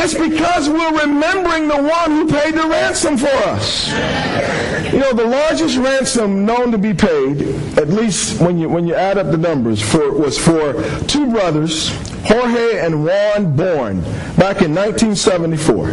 It's 0.01 0.13
because 0.13 0.69
we're 0.69 1.01
remembering 1.05 1.67
the 1.67 1.81
one 1.81 2.11
who 2.11 2.27
paid 2.27 2.53
the 2.53 2.67
ransom 2.67 3.17
for 3.17 3.27
us. 3.27 3.89
You 4.93 4.99
know, 4.99 5.13
the 5.13 5.25
largest 5.25 5.77
ransom 5.77 6.45
known 6.45 6.71
to 6.71 6.77
be 6.77 6.93
paid, 6.93 7.41
at 7.77 7.89
least 7.89 8.39
when 8.41 8.57
you 8.57 8.69
when 8.69 8.87
you 8.87 8.95
add 8.95 9.17
up 9.17 9.27
the 9.29 9.37
numbers, 9.37 9.81
for 9.81 10.11
was 10.13 10.37
for 10.37 10.73
two 11.07 11.29
brothers, 11.29 11.89
Jorge 12.25 12.79
and 12.79 13.03
Juan 13.05 13.55
Born, 13.55 14.01
back 14.37 14.61
in 14.61 14.73
1974. 14.73 15.89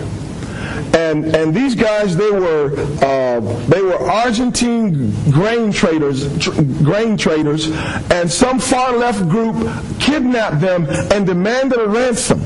and 0.95 1.27
and 1.35 1.53
these 1.55 1.75
guys 1.75 2.17
they 2.17 2.31
were 2.31 2.73
uh, 3.03 3.41
they 3.67 3.83
were 3.83 3.99
Argentine 3.99 5.11
grain 5.33 5.73
traders 5.73 6.27
tr- 6.39 6.63
grain 6.85 7.17
traders, 7.17 7.69
and 8.11 8.31
some 8.31 8.61
far 8.61 8.97
left 8.97 9.29
group 9.29 9.57
kidnapped 9.99 10.61
them 10.61 10.87
and 11.13 11.27
demanded 11.27 11.81
a 11.81 11.89
ransom. 11.89 12.41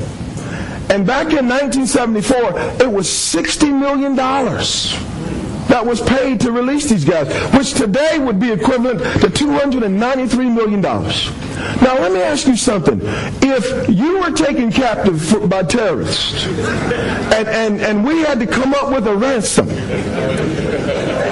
And 0.91 1.07
back 1.07 1.33
in 1.33 1.49
1974, 1.49 2.85
it 2.85 2.93
was 2.93 3.07
$60 3.09 3.79
million 3.79 4.17
that 4.17 5.87
was 5.87 6.01
paid 6.03 6.41
to 6.41 6.51
release 6.51 6.91
these 6.91 7.05
guys, 7.05 7.33
which 7.55 7.75
today 7.75 8.19
would 8.19 8.41
be 8.41 8.51
equivalent 8.51 8.99
to 9.21 9.29
$293 9.29 10.53
million. 10.53 10.81
Now, 10.81 11.95
let 11.95 12.13
me 12.13 12.21
ask 12.21 12.49
you 12.49 12.57
something. 12.57 13.01
If 13.41 13.89
you 13.89 14.19
were 14.19 14.33
taken 14.33 14.73
captive 14.73 15.49
by 15.49 15.63
terrorists 15.63 16.47
and, 16.47 17.49
and, 17.49 17.81
and 17.81 18.05
we 18.05 18.21
had 18.23 18.41
to 18.41 18.47
come 18.49 18.75
up 18.75 18.93
with 18.93 19.07
a 19.07 19.15
ransom, 19.15 19.69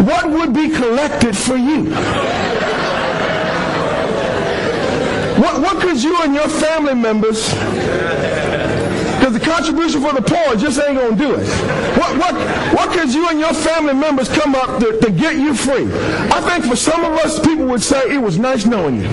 what 0.07 0.31
would 0.31 0.55
be 0.55 0.69
collected 0.71 1.37
for 1.37 1.57
you? 1.57 1.87
What, 5.43 5.61
what 5.63 5.83
could 5.83 6.03
you 6.03 6.17
and 6.23 6.35
your 6.35 6.49
family 6.49 6.95
members 6.95 7.53
because 9.29 9.41
the 9.41 9.53
contribution 9.53 10.01
for 10.01 10.13
the 10.15 10.23
poor 10.23 10.57
just 10.57 10.81
ain't 10.81 10.99
going 10.99 11.17
to 11.17 11.19
do 11.19 11.35
it. 11.35 11.47
What, 11.99 12.17
what, 12.19 12.35
what 12.75 12.91
could 12.97 13.13
you 13.13 13.29
and 13.29 13.39
your 13.39 13.53
family 13.53 13.93
members 13.95 14.29
come 14.29 14.55
up 14.55 14.81
to, 14.81 14.99
to 15.01 15.11
get 15.11 15.37
you 15.37 15.55
free? 15.55 15.87
I 16.33 16.41
think 16.41 16.65
for 16.65 16.77
some 16.77 17.05
of 17.05 17.13
us, 17.19 17.39
people 17.41 17.67
would 17.67 17.83
say, 17.83 18.15
it 18.15 18.19
was 18.19 18.39
nice 18.39 18.65
knowing 18.65 18.97
you. 18.97 19.09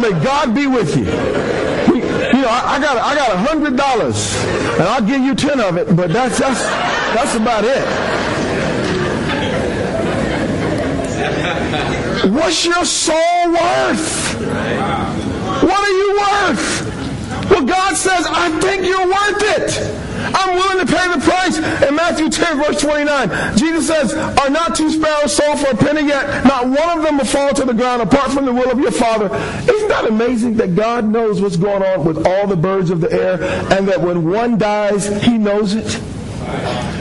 May 0.00 0.10
God 0.24 0.54
be 0.54 0.66
with 0.66 0.96
you. 0.96 1.04
We, 1.92 1.98
you 1.98 2.42
know, 2.42 2.48
I, 2.50 2.76
I, 2.76 2.80
got 2.80 2.96
I 2.98 3.14
got 3.14 3.32
a 3.32 3.38
hundred 3.38 3.76
dollars, 3.76 4.36
and 4.44 4.82
I'll 4.82 5.04
give 5.04 5.22
you 5.22 5.34
ten 5.34 5.60
of 5.60 5.76
it, 5.76 5.96
but 5.96 6.12
that's 6.12 6.38
that's 6.38 6.60
that's 7.14 7.34
about 7.34 7.64
it. 7.64 7.84
What's 12.30 12.64
your 12.66 12.84
soul 12.84 13.52
worth? 13.52 14.34
What 15.62 15.80
are 15.80 15.92
you 15.92 16.18
worth? 16.20 16.87
Well, 17.50 17.64
God 17.64 17.96
says, 17.96 18.26
I 18.28 18.50
think 18.60 18.84
you're 18.84 19.06
worth 19.06 19.42
it. 19.42 20.08
I'm 20.34 20.56
willing 20.56 20.86
to 20.86 20.92
pay 20.92 21.08
the 21.08 21.20
price. 21.20 21.58
In 21.88 21.94
Matthew 21.94 22.28
10, 22.28 22.58
verse 22.58 22.80
29, 22.80 23.56
Jesus 23.56 23.86
says, 23.86 24.14
Are 24.14 24.50
not 24.50 24.74
two 24.74 24.90
sparrows 24.90 25.34
sold 25.34 25.60
for 25.60 25.70
a 25.70 25.76
penny 25.76 26.08
yet? 26.08 26.44
Not 26.44 26.66
one 26.66 26.98
of 26.98 27.04
them 27.04 27.18
will 27.18 27.24
fall 27.24 27.54
to 27.54 27.64
the 27.64 27.72
ground 27.72 28.02
apart 28.02 28.32
from 28.32 28.44
the 28.44 28.52
will 28.52 28.70
of 28.70 28.78
your 28.78 28.90
Father. 28.90 29.26
Isn't 29.26 29.88
that 29.88 30.06
amazing 30.06 30.54
that 30.54 30.74
God 30.74 31.08
knows 31.08 31.40
what's 31.40 31.56
going 31.56 31.82
on 31.82 32.04
with 32.04 32.26
all 32.26 32.46
the 32.46 32.56
birds 32.56 32.90
of 32.90 33.00
the 33.00 33.12
air 33.12 33.42
and 33.72 33.88
that 33.88 34.00
when 34.00 34.28
one 34.30 34.58
dies, 34.58 35.06
He 35.22 35.38
knows 35.38 35.74
it? 35.74 36.00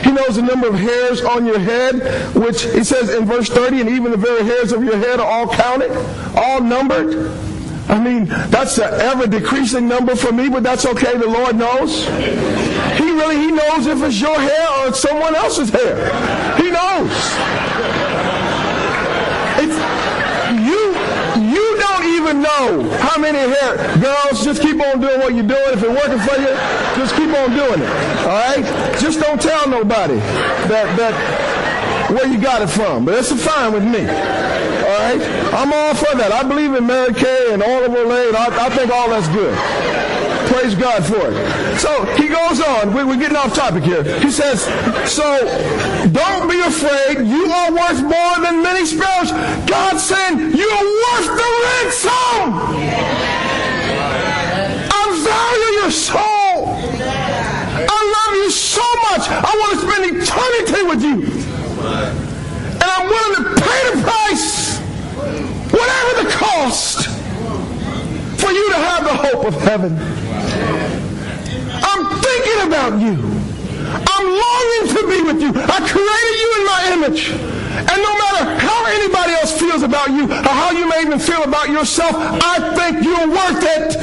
He 0.03 0.11
knows 0.11 0.35
the 0.35 0.41
number 0.41 0.67
of 0.67 0.75
hairs 0.75 1.21
on 1.23 1.45
your 1.45 1.59
head, 1.59 2.35
which 2.35 2.63
He 2.63 2.83
says 2.83 3.13
in 3.13 3.25
verse 3.25 3.49
30, 3.49 3.81
and 3.81 3.89
even 3.89 4.11
the 4.11 4.17
very 4.17 4.43
hairs 4.43 4.71
of 4.71 4.83
your 4.83 4.97
head 4.97 5.19
are 5.19 5.27
all 5.27 5.47
counted, 5.53 5.91
all 6.35 6.61
numbered. 6.61 7.31
I 7.89 7.99
mean, 7.99 8.25
that's 8.25 8.77
an 8.77 8.93
ever 8.99 9.27
decreasing 9.27 9.87
number 9.87 10.15
for 10.15 10.31
me, 10.33 10.49
but 10.49 10.63
that's 10.63 10.85
okay. 10.85 11.17
The 11.17 11.27
Lord 11.27 11.55
knows. 11.55 12.03
He 12.97 13.11
really, 13.11 13.37
He 13.37 13.51
knows 13.51 13.87
if 13.87 14.01
it's 14.03 14.19
your 14.19 14.37
hair 14.39 14.67
or 14.79 14.89
it's 14.89 14.99
someone 14.99 15.35
else's 15.35 15.69
hair. 15.69 15.95
He 16.57 16.69
knows. 16.69 17.11
It's, 19.59 19.77
you, 20.67 20.81
you 21.47 21.77
don't 21.79 22.05
even 22.05 22.41
know 22.41 22.89
how 22.99 23.19
many 23.19 23.39
hair. 23.39 23.77
Girls, 24.01 24.43
just 24.43 24.61
keep 24.61 24.79
on 24.81 24.99
doing 24.99 25.19
what 25.19 25.33
you're 25.33 25.47
doing. 25.47 25.71
If 25.71 25.83
it's 25.83 25.87
working 25.87 26.19
for 26.27 26.35
you, 26.41 26.53
just 26.99 27.15
keep 27.15 27.31
on 27.33 27.55
doing 27.55 27.81
it. 27.81 27.89
All 28.27 28.35
right? 28.35 28.99
Just 28.99 29.21
don't 29.21 29.41
tell 29.41 29.67
nobody 29.69 30.15
that, 30.67 30.95
that, 30.97 31.66
where 32.09 32.27
you 32.27 32.39
got 32.39 32.61
it 32.61 32.67
from. 32.67 33.05
But 33.05 33.15
it's 33.15 33.31
fine 33.43 33.73
with 33.73 33.83
me. 33.83 34.01
All 34.01 34.99
right? 35.03 35.21
I'm 35.53 35.73
all 35.73 35.93
for 35.95 36.15
that. 36.17 36.31
I 36.31 36.43
believe 36.43 36.73
in 36.73 36.87
Mary 36.87 37.13
Kay 37.13 37.53
and 37.53 37.61
her 37.61 37.87
lay, 37.87 38.31
I, 38.31 38.67
I 38.67 38.69
think 38.69 38.91
all 38.91 39.09
that's 39.09 39.27
good. 39.29 39.55
Praise 40.47 40.75
God 40.75 41.03
for 41.05 41.27
it. 41.27 41.79
So 41.79 42.05
he 42.15 42.29
goes 42.29 42.61
on. 42.61 42.93
We, 42.93 43.01
are 43.01 43.17
getting 43.17 43.35
off 43.35 43.53
topic 43.53 43.83
here. 43.83 44.03
He 44.19 44.31
says, 44.31 44.63
So 45.11 45.27
don't 46.11 46.49
be 46.49 46.59
afraid. 46.61 47.27
You 47.27 47.51
are 47.51 47.71
worth 47.71 48.01
more 48.01 48.35
than 48.39 48.63
many 48.63 48.85
sparrows. 48.85 49.31
God 49.67 49.97
saying, 49.97 50.39
You're 50.39 50.87
worth 51.03 51.29
the 51.35 51.49
ransom. 51.67 52.47
I 54.89 55.03
value 55.27 55.71
your 55.81 55.91
soul. 55.91 56.79
I 57.89 57.99
love 58.15 58.35
you 58.35 58.49
so 58.49 58.87
much. 59.11 59.27
I 59.27 59.51
want 59.59 59.71
to 59.75 59.79
spend 59.83 60.01
eternity 60.15 60.83
with 60.87 61.03
you. 61.03 61.46
And 61.87 62.83
I'm 62.83 63.07
willing 63.07 63.43
to 63.43 63.61
pay 63.61 63.79
the 63.91 64.01
price 64.03 64.77
whatever 65.71 66.23
the 66.23 66.29
cost, 66.31 67.07
for 68.39 68.51
you 68.51 68.69
to 68.69 68.75
have 68.75 69.03
the 69.03 69.15
hope 69.15 69.45
of 69.45 69.53
heaven. 69.61 69.97
I'm 71.83 72.03
thinking 72.21 72.67
about 72.67 72.99
you. 72.99 73.15
I'm 73.87 74.27
longing 74.43 74.85
to 74.95 75.01
be 75.07 75.21
with 75.23 75.41
you. 75.41 75.51
I 75.55 75.79
created 75.87 76.35
you 76.41 76.49
in 76.57 76.63
my 76.65 76.81
image. 76.93 77.29
And 77.77 78.01
no 78.01 78.13
matter 78.17 78.43
how 78.59 78.85
anybody 78.85 79.33
else 79.33 79.57
feels 79.57 79.83
about 79.83 80.09
you, 80.09 80.25
or 80.25 80.53
how 80.61 80.71
you 80.71 80.89
may 80.89 81.01
even 81.01 81.19
feel 81.19 81.43
about 81.43 81.69
yourself, 81.69 82.15
I 82.15 82.73
think 82.75 83.03
you're 83.03 83.29
worth 83.29 83.63
it. 83.63 83.95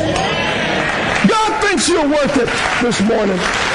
God 1.28 1.62
thinks 1.62 1.88
you're 1.88 2.08
worth 2.08 2.36
it 2.36 2.48
this 2.82 3.00
morning. 3.02 3.73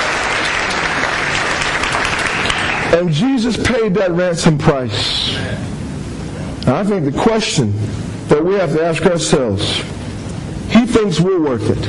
And 2.92 3.12
Jesus 3.12 3.56
paid 3.56 3.94
that 3.96 4.12
ransom 4.12 4.58
price. 4.58 5.36
I 6.68 6.84
think 6.84 7.06
the 7.06 7.20
question 7.20 7.72
that 8.28 8.44
we 8.44 8.56
have 8.56 8.72
to 8.74 8.84
ask 8.84 9.06
ourselves, 9.06 9.78
he 10.72 10.86
thinks 10.86 11.20
we're 11.20 11.40
worth 11.40 11.70
it. 11.70 11.84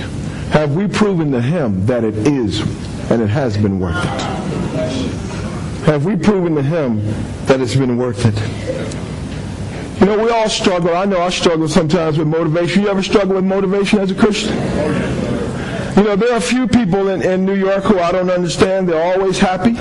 Have 0.53 0.75
we 0.75 0.89
proven 0.89 1.33
to 1.33 1.41
him 1.41 1.87
that 1.87 2.05
it 2.05 2.15
is 2.27 2.61
and 3.11 3.23
it 3.23 3.29
has 3.29 3.57
been 3.57 3.81
worth 3.81 3.97
it? 3.97 4.21
Have 5.87 6.05
we 6.05 6.17
proven 6.17 6.55
to 6.57 6.63
him 6.63 7.05
that 7.47 7.61
it's 7.61 7.77
been 7.77 7.97
worth 7.97 8.27
it? 8.27 10.01
You 10.01 10.07
know, 10.07 10.23
we 10.23 10.31
all 10.31 10.49
struggle. 10.49 10.95
I 10.97 11.05
know 11.07 11.21
I 11.21 11.31
struggle 11.31 11.69
sometimes 11.69 12.19
with 12.19 12.29
motivation. 12.29 12.83
You 12.83 12.89
ever 12.89 13.03
struggle 13.03 13.37
with 13.37 13.45
motivation 13.45 14.01
as 14.01 14.11
a 14.11 14.15
Christian? 14.15 14.55
You 15.97 16.05
know, 16.05 16.17
there 16.17 16.33
are 16.33 16.39
a 16.39 16.41
few 16.41 16.69
people 16.69 17.09
in, 17.09 17.23
in 17.23 17.45
New 17.45 17.55
York 17.55 17.85
who 17.85 17.99
I 17.99 18.13
don't 18.13 18.31
understand. 18.31 18.89
They're 18.89 19.15
always 19.15 19.39
happy. 19.39 19.77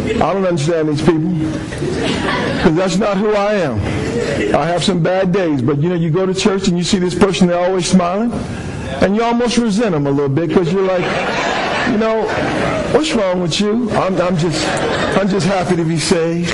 I 0.00 0.32
don't 0.32 0.46
understand 0.46 0.88
these 0.88 1.00
people 1.02 1.28
because 1.28 2.74
that's 2.74 2.96
not 2.96 3.16
who 3.16 3.32
I 3.34 3.54
am. 3.54 3.78
I 4.54 4.66
have 4.66 4.82
some 4.82 5.02
bad 5.02 5.32
days, 5.32 5.62
but 5.62 5.78
you 5.78 5.88
know, 5.88 5.94
you 5.94 6.10
go 6.10 6.26
to 6.26 6.34
church 6.34 6.68
and 6.68 6.76
you 6.76 6.84
see 6.84 6.98
this 6.98 7.14
person, 7.14 7.48
they're 7.48 7.58
always 7.64 7.86
smiling, 7.86 8.32
and 9.02 9.14
you 9.16 9.22
almost 9.22 9.58
resent 9.58 9.92
them 9.92 10.06
a 10.06 10.10
little 10.10 10.28
bit 10.28 10.48
because 10.48 10.72
you're 10.72 10.86
like, 10.86 11.04
you 11.90 11.98
know, 11.98 12.24
what's 12.92 13.12
wrong 13.12 13.40
with 13.40 13.60
you? 13.60 13.90
I'm, 13.90 14.20
I'm 14.20 14.36
just, 14.36 14.66
I'm 15.16 15.28
just 15.28 15.46
happy 15.46 15.76
to 15.76 15.84
be 15.84 15.98
saved. 15.98 16.50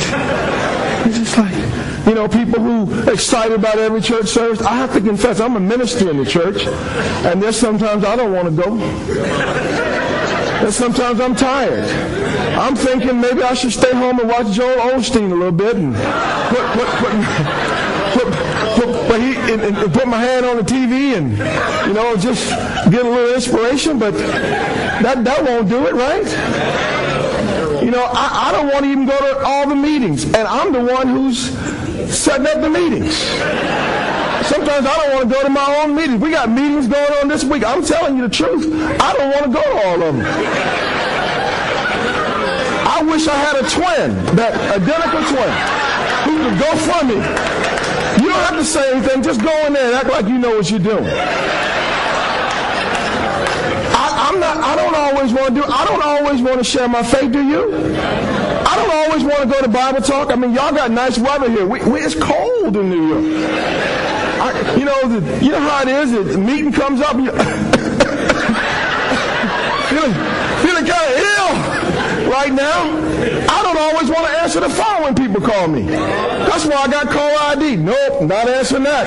It's 1.06 1.18
just 1.18 1.38
like, 1.38 1.54
you 2.06 2.14
know, 2.14 2.28
people 2.28 2.60
who 2.60 3.10
excited 3.10 3.58
about 3.58 3.78
every 3.78 4.00
church 4.00 4.26
service. 4.26 4.60
I 4.62 4.74
have 4.74 4.92
to 4.94 5.00
confess, 5.00 5.40
I'm 5.40 5.56
a 5.56 5.60
minister 5.60 6.10
in 6.10 6.16
the 6.18 6.26
church, 6.26 6.66
and 7.26 7.42
there's 7.42 7.58
sometimes 7.58 8.04
I 8.04 8.16
don't 8.16 8.32
want 8.32 8.48
to 8.48 8.62
go. 8.62 9.95
And 10.64 10.72
sometimes 10.82 11.20
I'm 11.20 11.34
tired. 11.34 11.84
I'm 12.58 12.74
thinking 12.74 13.20
maybe 13.20 13.42
I 13.42 13.54
should 13.54 13.72
stay 13.72 13.92
home 13.92 14.18
and 14.20 14.28
watch 14.28 14.52
Joel 14.52 14.76
Osteen 14.92 15.30
a 15.30 15.34
little 15.34 15.52
bit 15.52 15.76
and 15.76 15.94
put 15.94 16.64
put 16.72 16.88
put, 18.16 18.32
put, 18.74 19.08
put, 19.08 19.20
he, 19.20 19.36
and, 19.52 19.62
and 19.62 19.92
put 19.92 20.08
my 20.08 20.18
hand 20.18 20.46
on 20.46 20.56
the 20.56 20.62
TV 20.62 21.16
and 21.16 21.30
you 21.86 21.94
know 21.94 22.16
just 22.16 22.48
get 22.90 23.04
a 23.04 23.08
little 23.08 23.34
inspiration. 23.34 23.98
But 23.98 24.14
that 24.14 25.24
that 25.24 25.44
won't 25.44 25.68
do 25.68 25.86
it, 25.86 25.94
right? 25.94 26.26
You 27.82 27.90
know, 27.90 28.02
I, 28.04 28.48
I 28.48 28.52
don't 28.52 28.68
want 28.68 28.84
to 28.84 28.90
even 28.90 29.06
go 29.06 29.18
to 29.18 29.44
all 29.44 29.68
the 29.68 29.76
meetings, 29.76 30.24
and 30.24 30.36
I'm 30.36 30.72
the 30.72 30.82
one 30.82 31.08
who's 31.08 31.50
setting 32.12 32.46
up 32.46 32.60
the 32.60 32.70
meetings. 32.70 33.22
Sometimes 34.48 34.86
I 34.86 34.96
don't 34.96 35.10
want 35.16 35.28
to 35.28 35.34
go 35.34 35.42
to 35.42 35.50
my 35.50 35.82
own 35.82 35.94
meetings. 35.96 36.20
We 36.20 36.30
got 36.30 36.48
meetings 36.48 36.86
going 36.86 37.12
on 37.20 37.28
this 37.28 37.42
week. 37.44 37.64
I'm 37.64 37.84
telling 37.84 38.16
you 38.16 38.28
the 38.28 38.34
truth. 38.34 38.72
I 39.00 39.12
don't 39.12 39.30
want 39.30 39.44
to 39.46 39.50
go 39.50 39.62
to 39.62 39.86
all 39.86 40.02
of 40.02 40.16
them. 40.16 40.26
I 42.86 43.02
wish 43.02 43.26
I 43.26 43.34
had 43.34 43.56
a 43.56 43.68
twin, 43.68 44.36
that 44.36 44.54
identical 44.72 45.20
twin, 45.28 45.52
who 46.24 46.32
could 46.46 46.58
go 46.62 46.70
for 46.86 47.04
me. 47.04 47.16
You 48.22 48.30
don't 48.30 48.44
have 48.46 48.56
to 48.56 48.64
say 48.64 48.92
anything. 48.92 49.22
Just 49.22 49.42
go 49.42 49.66
in 49.66 49.72
there 49.74 49.86
and 49.86 49.94
act 49.96 50.08
like 50.08 50.26
you 50.26 50.38
know 50.38 50.56
what 50.56 50.70
you're 50.70 50.78
doing. 50.78 51.04
I, 53.92 54.30
am 54.32 54.40
not. 54.40 54.56
I 54.58 54.76
don't 54.76 54.94
always 54.94 55.32
want 55.32 55.54
to 55.54 55.60
do. 55.60 55.64
I 55.66 55.84
don't 55.84 56.02
always 56.02 56.40
want 56.40 56.58
to 56.58 56.64
share 56.64 56.88
my 56.88 57.02
faith. 57.02 57.32
Do 57.32 57.46
you? 57.46 57.74
I 57.74 58.74
don't 58.76 58.90
always 58.90 59.24
want 59.24 59.42
to 59.42 59.46
go 59.46 59.60
to 59.60 59.68
Bible 59.68 60.00
talk. 60.00 60.30
I 60.30 60.36
mean, 60.36 60.54
y'all 60.54 60.72
got 60.72 60.90
nice 60.90 61.18
weather 61.18 61.50
here. 61.50 61.66
We, 61.66 61.82
we, 61.84 62.00
it's 62.00 62.14
cold 62.14 62.76
in 62.76 62.88
New 62.88 63.08
York. 63.08 63.95
I, 64.46 64.76
you 64.76 64.84
know, 64.84 65.08
the, 65.08 65.44
you 65.44 65.50
know 65.50 65.60
how 65.60 65.82
it 65.82 65.88
is. 65.88 66.12
The 66.12 66.38
meeting 66.38 66.72
comes 66.72 67.00
up. 67.00 67.16
You 67.16 67.30
feeling, 69.90 70.14
feeling 70.62 70.86
kind 70.86 71.06
of 71.10 71.18
ill 71.18 72.30
right 72.30 72.52
now, 72.52 72.86
I 73.50 73.62
don't 73.62 73.78
always 73.78 74.08
want 74.10 74.26
to 74.26 74.32
answer 74.38 74.60
the 74.60 74.70
phone 74.70 75.02
when 75.02 75.14
people 75.14 75.40
call 75.40 75.68
me. 75.68 75.82
That's 75.82 76.66
why 76.66 76.76
I 76.76 76.88
got 76.88 77.08
call 77.08 77.38
ID. 77.50 77.76
Nope, 77.76 78.22
not 78.22 78.48
answering 78.48 78.84
that. 78.84 79.06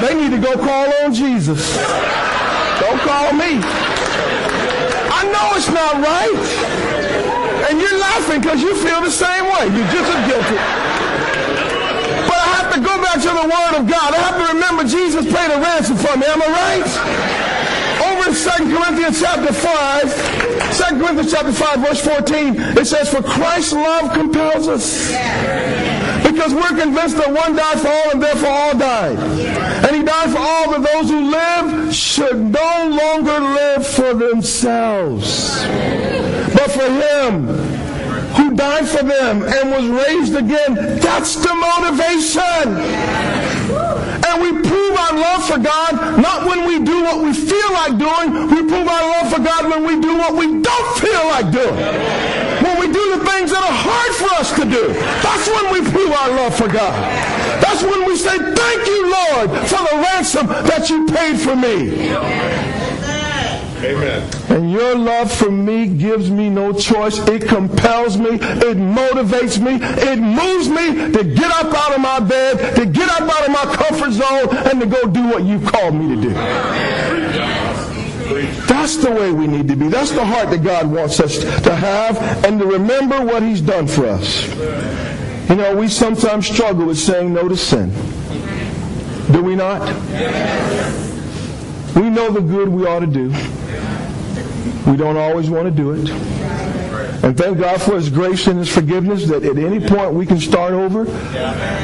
They 0.00 0.14
need 0.14 0.30
to 0.30 0.40
go 0.40 0.54
call 0.54 0.92
on 1.04 1.12
Jesus. 1.12 1.76
Don't 2.80 3.00
call 3.02 3.32
me. 3.32 3.60
I 5.10 5.22
know 5.28 5.56
it's 5.58 5.68
not 5.68 5.98
right. 5.98 6.36
And 7.68 7.80
you're 7.80 7.98
laughing 7.98 8.40
because 8.40 8.62
you 8.62 8.74
feel 8.76 9.00
the 9.00 9.10
same 9.10 9.44
way. 9.44 9.66
You're 9.68 9.90
just 9.92 10.08
as 10.10 10.22
guilty. 10.30 10.58
But 12.26 12.38
I 12.38 12.48
have 12.56 12.74
to 12.74 12.80
back 13.02 13.20
to 13.22 13.32
the 13.32 13.46
Word 13.48 13.72
of 13.80 13.84
God. 13.88 14.14
I 14.14 14.18
have 14.18 14.36
to 14.36 14.46
remember 14.54 14.84
Jesus 14.84 15.24
paid 15.24 15.50
a 15.50 15.60
ransom 15.60 15.96
for 15.96 16.16
me. 16.16 16.26
Am 16.26 16.42
I 16.42 16.48
right? 16.48 17.50
over 18.00 18.28
in 18.28 18.34
2 18.34 18.76
Corinthians 18.76 19.20
chapter 19.20 19.52
5, 19.52 20.88
2 20.88 21.00
Corinthians 21.00 21.32
chapter 21.32 21.52
5, 21.52 21.80
verse 21.80 22.00
14, 22.00 22.54
it 22.78 22.86
says, 22.86 23.12
For 23.12 23.22
Christ's 23.22 23.74
love 23.74 24.12
compels 24.12 24.68
us. 24.68 25.08
Because 26.22 26.54
we're 26.54 26.80
convinced 26.80 27.16
that 27.16 27.32
one 27.32 27.56
died 27.56 27.80
for 27.80 27.88
all 27.88 28.10
and 28.12 28.22
therefore 28.22 28.48
all 28.48 28.78
died. 28.78 29.18
And 29.18 29.96
he 29.96 30.02
died 30.02 30.30
for 30.30 30.38
all 30.38 30.70
that 30.72 30.92
those 30.92 31.10
who 31.10 31.30
live 31.30 31.94
should 31.94 32.38
no 32.38 32.88
longer 32.88 33.38
live 33.40 33.86
for 33.86 34.14
themselves, 34.14 35.64
but 36.54 36.70
for 36.70 36.88
him 36.88 37.46
who 38.40 38.56
died 38.56 38.88
for 38.88 39.04
them 39.04 39.42
and 39.42 39.70
was 39.70 39.86
raised 40.04 40.34
again. 40.34 40.74
That's 41.00 41.36
the 41.36 41.52
motivation. 41.52 42.80
And 44.24 44.36
we 44.40 44.50
prove 44.66 44.96
our 44.96 45.14
love 45.14 45.44
for 45.44 45.58
God 45.58 46.18
not 46.18 46.46
when 46.46 46.66
we 46.66 46.82
do 46.84 47.02
what 47.02 47.22
we 47.22 47.32
feel 47.34 47.70
like 47.72 47.98
doing. 47.98 48.48
We 48.48 48.60
prove 48.64 48.88
our 48.88 49.04
love 49.14 49.32
for 49.32 49.40
God 49.40 49.68
when 49.68 49.84
we 49.84 50.00
do 50.00 50.16
what 50.16 50.34
we 50.34 50.46
don't 50.62 50.90
feel 50.98 51.24
like 51.34 51.50
doing. 51.52 51.76
When 52.64 52.80
we 52.80 52.86
do 52.92 53.18
the 53.18 53.24
things 53.28 53.50
that 53.50 53.60
are 53.60 53.78
hard 53.88 54.12
for 54.16 54.30
us 54.40 54.50
to 54.56 54.64
do. 54.64 54.92
That's 55.20 55.46
when 55.48 55.66
we 55.72 55.80
prove 55.90 56.12
our 56.12 56.30
love 56.30 56.54
for 56.54 56.68
God. 56.68 56.96
That's 57.60 57.82
when 57.82 58.06
we 58.06 58.16
say, 58.16 58.36
thank 58.38 58.86
you, 58.86 59.00
Lord, 59.10 59.50
for 59.68 59.82
the 59.84 59.96
ransom 60.08 60.46
that 60.46 60.88
you 60.88 61.06
paid 61.06 61.38
for 61.40 61.56
me. 61.56 62.69
Amen. 63.82 64.30
And 64.50 64.70
your 64.70 64.94
love 64.94 65.32
for 65.32 65.50
me 65.50 65.86
gives 65.86 66.30
me 66.30 66.50
no 66.50 66.72
choice. 66.72 67.18
It 67.28 67.48
compels 67.48 68.18
me. 68.18 68.30
It 68.30 68.76
motivates 68.76 69.58
me. 69.58 69.78
It 69.80 70.18
moves 70.18 70.68
me 70.68 71.12
to 71.12 71.24
get 71.24 71.50
up 71.52 71.74
out 71.74 71.94
of 71.94 72.00
my 72.00 72.20
bed, 72.20 72.76
to 72.76 72.84
get 72.84 73.08
up 73.08 73.22
out 73.22 73.46
of 73.46 73.50
my 73.50 73.74
comfort 73.74 74.12
zone, 74.12 74.48
and 74.68 74.80
to 74.80 74.86
go 74.86 75.08
do 75.08 75.26
what 75.28 75.44
you 75.44 75.60
called 75.60 75.94
me 75.94 76.14
to 76.14 76.20
do. 76.20 76.34
That's 78.66 78.96
the 78.96 79.10
way 79.10 79.32
we 79.32 79.46
need 79.46 79.66
to 79.68 79.76
be. 79.76 79.88
That's 79.88 80.12
the 80.12 80.24
heart 80.24 80.50
that 80.50 80.62
God 80.62 80.90
wants 80.90 81.18
us 81.20 81.38
to 81.38 81.74
have 81.74 82.16
and 82.44 82.60
to 82.60 82.66
remember 82.66 83.24
what 83.24 83.42
He's 83.42 83.60
done 83.60 83.86
for 83.86 84.06
us. 84.06 84.46
You 85.48 85.56
know, 85.56 85.74
we 85.74 85.88
sometimes 85.88 86.46
struggle 86.46 86.86
with 86.86 86.98
saying 86.98 87.32
no 87.32 87.48
to 87.48 87.56
sin. 87.56 87.90
Do 89.32 89.42
we 89.42 89.56
not? 89.56 89.80
We 91.94 92.08
know 92.08 92.30
the 92.30 92.40
good 92.40 92.68
we 92.68 92.86
ought 92.86 93.00
to 93.00 93.06
do. 93.06 93.28
We 94.90 94.96
don't 94.96 95.16
always 95.16 95.50
want 95.50 95.64
to 95.64 95.70
do 95.70 95.92
it. 95.92 96.10
And 97.22 97.36
thank 97.36 97.58
God 97.58 97.82
for 97.82 97.96
His 97.96 98.08
grace 98.08 98.46
and 98.46 98.58
His 98.58 98.68
forgiveness 98.68 99.26
that 99.28 99.44
at 99.44 99.58
any 99.58 99.86
point 99.86 100.14
we 100.14 100.24
can 100.24 100.40
start 100.40 100.72
over. 100.72 101.04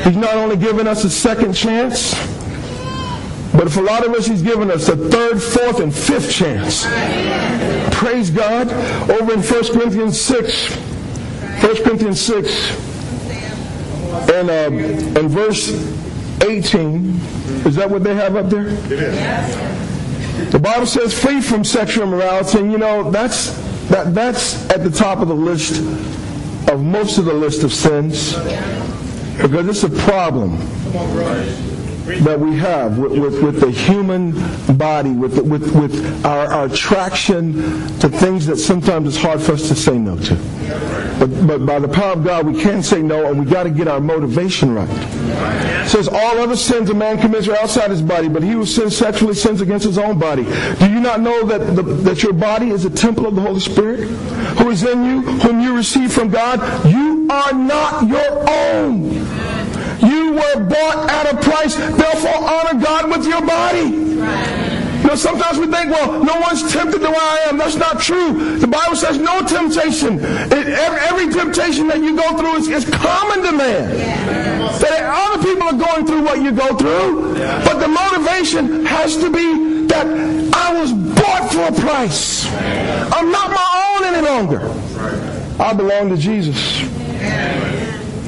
He's 0.02 0.16
not 0.16 0.36
only 0.36 0.56
given 0.56 0.86
us 0.86 1.04
a 1.04 1.10
second 1.10 1.52
chance, 1.52 2.14
but 3.52 3.70
for 3.70 3.80
a 3.80 3.84
lot 3.84 4.06
of 4.06 4.14
us, 4.14 4.26
He's 4.26 4.42
given 4.42 4.70
us 4.70 4.88
a 4.88 4.96
third, 4.96 5.42
fourth, 5.42 5.80
and 5.80 5.94
fifth 5.94 6.32
chance. 6.32 6.86
Praise 7.94 8.30
God. 8.30 8.68
Over 9.10 9.34
in 9.34 9.42
1 9.42 9.72
Corinthians 9.72 10.20
6, 10.20 10.74
1 10.74 11.82
Corinthians 11.82 12.20
6, 12.20 12.70
and, 14.30 14.50
uh, 14.50 15.20
and 15.20 15.30
verse 15.30 15.70
18, 16.42 17.20
is 17.66 17.76
that 17.76 17.90
what 17.90 18.04
they 18.04 18.14
have 18.14 18.36
up 18.36 18.48
there? 18.48 18.68
It 18.68 18.92
is. 18.92 19.85
The 20.56 20.62
Bible 20.62 20.86
says 20.86 21.12
free 21.12 21.42
from 21.42 21.64
sexual 21.64 22.04
immorality, 22.04 22.60
and 22.60 22.72
you 22.72 22.78
know, 22.78 23.10
that's, 23.10 23.50
that, 23.88 24.14
that's 24.14 24.66
at 24.70 24.82
the 24.82 24.88
top 24.88 25.18
of 25.18 25.28
the 25.28 25.34
list 25.34 25.82
of 26.70 26.82
most 26.82 27.18
of 27.18 27.26
the 27.26 27.34
list 27.34 27.62
of 27.62 27.74
sins. 27.74 28.32
Because 29.36 29.68
it's 29.68 29.82
a 29.82 29.90
problem 29.90 30.56
that 32.06 32.38
we 32.38 32.56
have 32.56 32.98
with, 32.98 33.18
with, 33.18 33.42
with 33.42 33.60
the 33.60 33.70
human 33.70 34.32
body, 34.76 35.10
with, 35.10 35.38
with, 35.38 35.74
with 35.74 36.24
our, 36.24 36.46
our 36.46 36.66
attraction 36.66 37.54
to 37.98 38.08
things 38.08 38.46
that 38.46 38.56
sometimes 38.56 39.08
it's 39.08 39.16
hard 39.16 39.40
for 39.40 39.52
us 39.52 39.68
to 39.68 39.74
say 39.74 39.98
no 39.98 40.16
to. 40.16 40.34
But, 41.18 41.46
but 41.46 41.66
by 41.66 41.78
the 41.78 41.88
power 41.88 42.12
of 42.12 42.24
God, 42.24 42.46
we 42.46 42.60
can 42.62 42.82
say 42.82 43.02
no, 43.02 43.26
and 43.26 43.40
we 43.40 43.50
got 43.50 43.64
to 43.64 43.70
get 43.70 43.88
our 43.88 44.00
motivation 44.00 44.74
right. 44.74 44.88
It 44.90 45.88
says, 45.88 46.08
All 46.08 46.38
other 46.38 46.56
sins 46.56 46.90
a 46.90 46.94
man 46.94 47.18
commits 47.18 47.48
are 47.48 47.56
outside 47.56 47.90
his 47.90 48.02
body, 48.02 48.28
but 48.28 48.42
he 48.42 48.50
who 48.50 48.66
sins 48.66 48.96
sexually 48.96 49.34
sins 49.34 49.60
against 49.60 49.86
his 49.86 49.98
own 49.98 50.18
body. 50.18 50.44
Do 50.44 50.90
you 50.90 51.00
not 51.00 51.20
know 51.20 51.44
that, 51.46 51.74
the, 51.74 51.82
that 51.82 52.22
your 52.22 52.32
body 52.32 52.70
is 52.70 52.84
a 52.84 52.90
temple 52.90 53.26
of 53.26 53.34
the 53.34 53.40
Holy 53.40 53.60
Spirit, 53.60 54.08
who 54.58 54.70
is 54.70 54.82
in 54.84 55.04
you, 55.04 55.22
whom 55.22 55.60
you 55.60 55.74
receive 55.74 56.12
from 56.12 56.28
God? 56.28 56.60
You 56.86 57.26
are 57.30 57.52
not 57.52 58.06
your 58.06 58.48
own. 58.48 59.26
You 60.00 60.32
were 60.32 60.64
bought 60.64 61.10
at 61.10 61.32
a 61.32 61.36
price. 61.36 61.74
Therefore, 61.74 62.36
honor 62.36 62.80
God 62.82 63.10
with 63.10 63.26
your 63.26 63.44
body. 63.44 64.06
You 65.06 65.12
know, 65.12 65.14
sometimes 65.14 65.58
we 65.58 65.66
think, 65.66 65.90
well, 65.90 66.24
no 66.24 66.40
one's 66.40 66.72
tempted 66.72 67.00
the 67.00 67.10
way 67.10 67.16
I 67.16 67.46
am. 67.48 67.58
That's 67.58 67.76
not 67.76 68.00
true. 68.00 68.58
The 68.58 68.66
Bible 68.66 68.96
says 68.96 69.18
no 69.18 69.40
temptation. 69.46 70.18
It, 70.18 70.66
every, 70.66 71.00
every, 71.00 71.32
temptation 71.32 71.86
that 71.88 71.98
you 71.98 72.16
go 72.16 72.36
through 72.36 72.56
is, 72.56 72.68
is 72.68 72.90
common 72.92 73.44
to 73.44 73.52
man. 73.52 73.88
That 74.80 75.02
other 75.04 75.42
people 75.44 75.68
are 75.68 75.78
going 75.78 76.06
through 76.06 76.24
what 76.24 76.42
you 76.42 76.50
go 76.50 76.76
through. 76.76 77.34
But 77.34 77.78
the 77.78 77.88
motivation 77.88 78.84
has 78.86 79.16
to 79.18 79.30
be 79.30 79.86
that 79.86 80.06
I 80.52 80.80
was 80.80 80.92
bought 80.92 81.52
for 81.52 81.68
a 81.68 81.86
price. 81.86 82.52
I'm 82.52 83.30
not 83.30 83.50
my 83.50 83.96
own 83.96 84.14
any 84.14 84.26
longer. 84.26 84.60
I 85.62 85.72
belong 85.72 86.08
to 86.08 86.16
Jesus. 86.16 86.82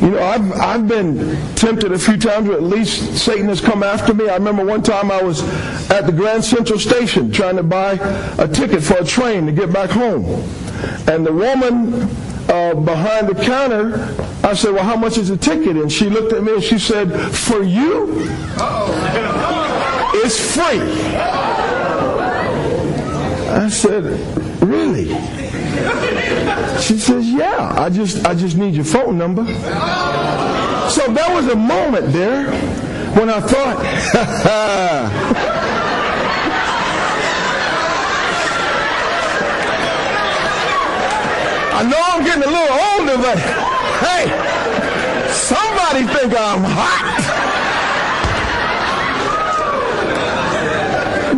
You 0.09 0.15
know, 0.15 0.23
I've, 0.23 0.53
I've 0.53 0.89
been 0.89 1.37
tempted 1.55 1.93
a 1.93 1.99
few 1.99 2.17
times, 2.17 2.49
or 2.49 2.55
at 2.55 2.63
least 2.63 3.19
Satan 3.19 3.47
has 3.49 3.61
come 3.61 3.83
after 3.83 4.15
me. 4.15 4.27
I 4.31 4.37
remember 4.37 4.65
one 4.65 4.83
time 4.83 5.11
I 5.11 5.23
was 5.23 5.43
at 5.91 6.07
the 6.07 6.13
Grand 6.13 6.43
Central 6.43 6.79
Station 6.79 7.31
trying 7.31 7.57
to 7.57 7.63
buy 7.63 7.93
a 8.39 8.49
ticket 8.49 8.83
for 8.83 8.97
a 8.97 9.05
train 9.05 9.45
to 9.45 9.53
get 9.53 9.71
back 9.71 9.91
home. 9.91 10.25
And 11.07 11.27
the 11.27 11.33
woman 11.35 12.09
uh, 12.49 12.73
behind 12.77 13.29
the 13.29 13.35
counter, 13.35 14.17
I 14.43 14.55
said, 14.55 14.73
Well, 14.73 14.83
how 14.83 14.97
much 14.97 15.19
is 15.19 15.29
the 15.29 15.37
ticket? 15.37 15.77
And 15.77 15.93
she 15.93 16.09
looked 16.09 16.33
at 16.33 16.43
me 16.43 16.55
and 16.55 16.65
she 16.65 16.79
said, 16.79 17.13
For 17.31 17.63
you, 17.63 18.15
it's 20.25 20.55
free. 20.55 20.81
I 23.51 23.69
said, 23.71 24.05
Really? 24.63 25.13
She 26.81 26.99
says, 26.99 27.29
"Yeah, 27.29 27.75
I 27.77 27.91
just 27.91 28.27
I 28.27 28.35
just 28.35 28.57
need 28.57 28.75
your 28.75 28.85
phone 28.85 29.19
number." 29.19 29.45
So 30.91 31.13
there 31.13 31.35
was 31.35 31.49
a 31.49 31.57
moment 31.57 32.13
there 32.13 32.51
when 33.15 33.29
I 33.29 33.41
thought, 33.41 33.77
I 41.75 41.83
know 41.89 42.03
I'm 42.03 42.25
getting 42.25 42.43
a 42.43 42.47
little 42.47 42.79
older, 42.91 43.17
but 43.23 43.39
hey, 44.01 44.29
somebody 45.31 46.07
think 46.13 46.35
I'm 46.39 46.65
hot. 46.65 47.05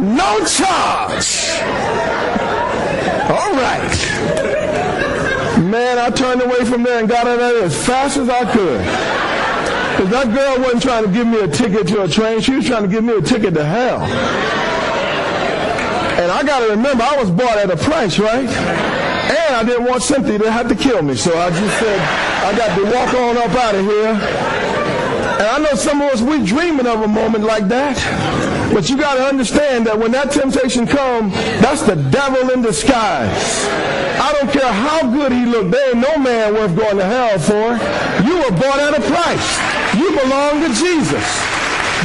No 0.00 0.44
charge. 0.46 1.89
All 3.30 3.52
right. 3.52 3.96
Man, 5.70 5.98
I 5.98 6.10
turned 6.10 6.42
away 6.42 6.64
from 6.64 6.82
there 6.82 6.98
and 6.98 7.08
got 7.08 7.28
out 7.28 7.34
of 7.34 7.38
there 7.38 7.64
as 7.64 7.86
fast 7.86 8.16
as 8.16 8.28
I 8.28 8.44
could. 8.50 8.80
Because 9.96 10.10
that 10.10 10.34
girl 10.34 10.58
wasn't 10.64 10.82
trying 10.82 11.04
to 11.04 11.10
give 11.12 11.26
me 11.26 11.38
a 11.40 11.46
ticket 11.46 11.86
to 11.88 12.02
a 12.02 12.08
train. 12.08 12.40
She 12.40 12.54
was 12.56 12.66
trying 12.66 12.82
to 12.82 12.88
give 12.88 13.04
me 13.04 13.14
a 13.14 13.22
ticket 13.22 13.54
to 13.54 13.64
hell. 13.64 14.00
And 16.20 16.32
I 16.32 16.42
got 16.42 16.60
to 16.60 16.70
remember, 16.70 17.04
I 17.04 17.16
was 17.20 17.30
bought 17.30 17.56
at 17.58 17.70
a 17.70 17.76
price, 17.76 18.18
right? 18.18 18.48
And 18.48 19.54
I 19.54 19.62
didn't 19.64 19.84
want 19.84 20.02
Cynthia 20.02 20.38
to 20.38 20.50
have 20.50 20.68
to 20.68 20.74
kill 20.74 21.02
me. 21.02 21.14
So 21.14 21.38
I 21.38 21.50
just 21.50 21.78
said, 21.78 22.00
I 22.42 22.56
got 22.56 22.74
to 22.76 22.84
walk 22.84 23.14
on 23.14 23.36
up 23.36 23.54
out 23.56 23.74
of 23.76 23.84
here. 23.84 24.08
And 25.38 25.48
I 25.48 25.58
know 25.58 25.74
some 25.76 26.02
of 26.02 26.10
us, 26.10 26.20
we're 26.20 26.44
dreaming 26.44 26.86
of 26.86 27.02
a 27.02 27.08
moment 27.08 27.44
like 27.44 27.68
that. 27.68 27.96
But 28.72 28.88
you 28.88 28.96
got 28.96 29.14
to 29.14 29.24
understand 29.26 29.86
that 29.86 29.98
when 29.98 30.12
that 30.12 30.30
temptation 30.30 30.86
comes, 30.86 31.34
that's 31.60 31.82
the 31.82 31.96
devil 31.96 32.50
in 32.50 32.62
disguise. 32.62 33.66
I 34.20 34.32
don't 34.38 34.50
care 34.52 34.72
how 34.72 35.10
good 35.10 35.32
he 35.32 35.44
looked. 35.44 35.72
There 35.72 35.90
ain't 35.90 35.98
no 35.98 36.16
man 36.18 36.54
worth 36.54 36.76
going 36.76 36.98
to 36.98 37.04
hell 37.04 37.38
for. 37.38 37.74
You 38.24 38.36
were 38.38 38.54
bought 38.56 38.78
at 38.78 38.94
a 38.94 39.02
price. 39.10 39.48
You 39.98 40.10
belong 40.22 40.62
to 40.62 40.70
Jesus. 40.76 41.26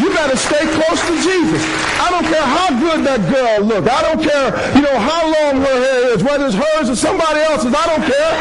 You 0.02 0.10
better 0.10 0.36
stay 0.36 0.66
close 0.76 1.00
to 1.08 1.16
Jesus. 1.22 1.95
I 2.16 2.22
don't 2.22 2.32
care 2.32 2.48
how 2.48 2.70
good 2.80 3.00
that 3.04 3.22
girl 3.28 3.60
look. 3.68 3.92
I 3.92 4.00
don't 4.08 4.24
care, 4.24 4.48
you 4.72 4.88
know, 4.88 4.96
how 4.96 5.28
long 5.28 5.60
her 5.60 5.78
hair 5.84 6.16
is, 6.16 6.24
whether 6.24 6.48
it's 6.48 6.56
hers 6.56 6.88
or 6.88 6.96
somebody 6.96 7.44
else's. 7.44 7.76
I 7.76 7.84
don't 7.92 8.08
care. 8.08 8.32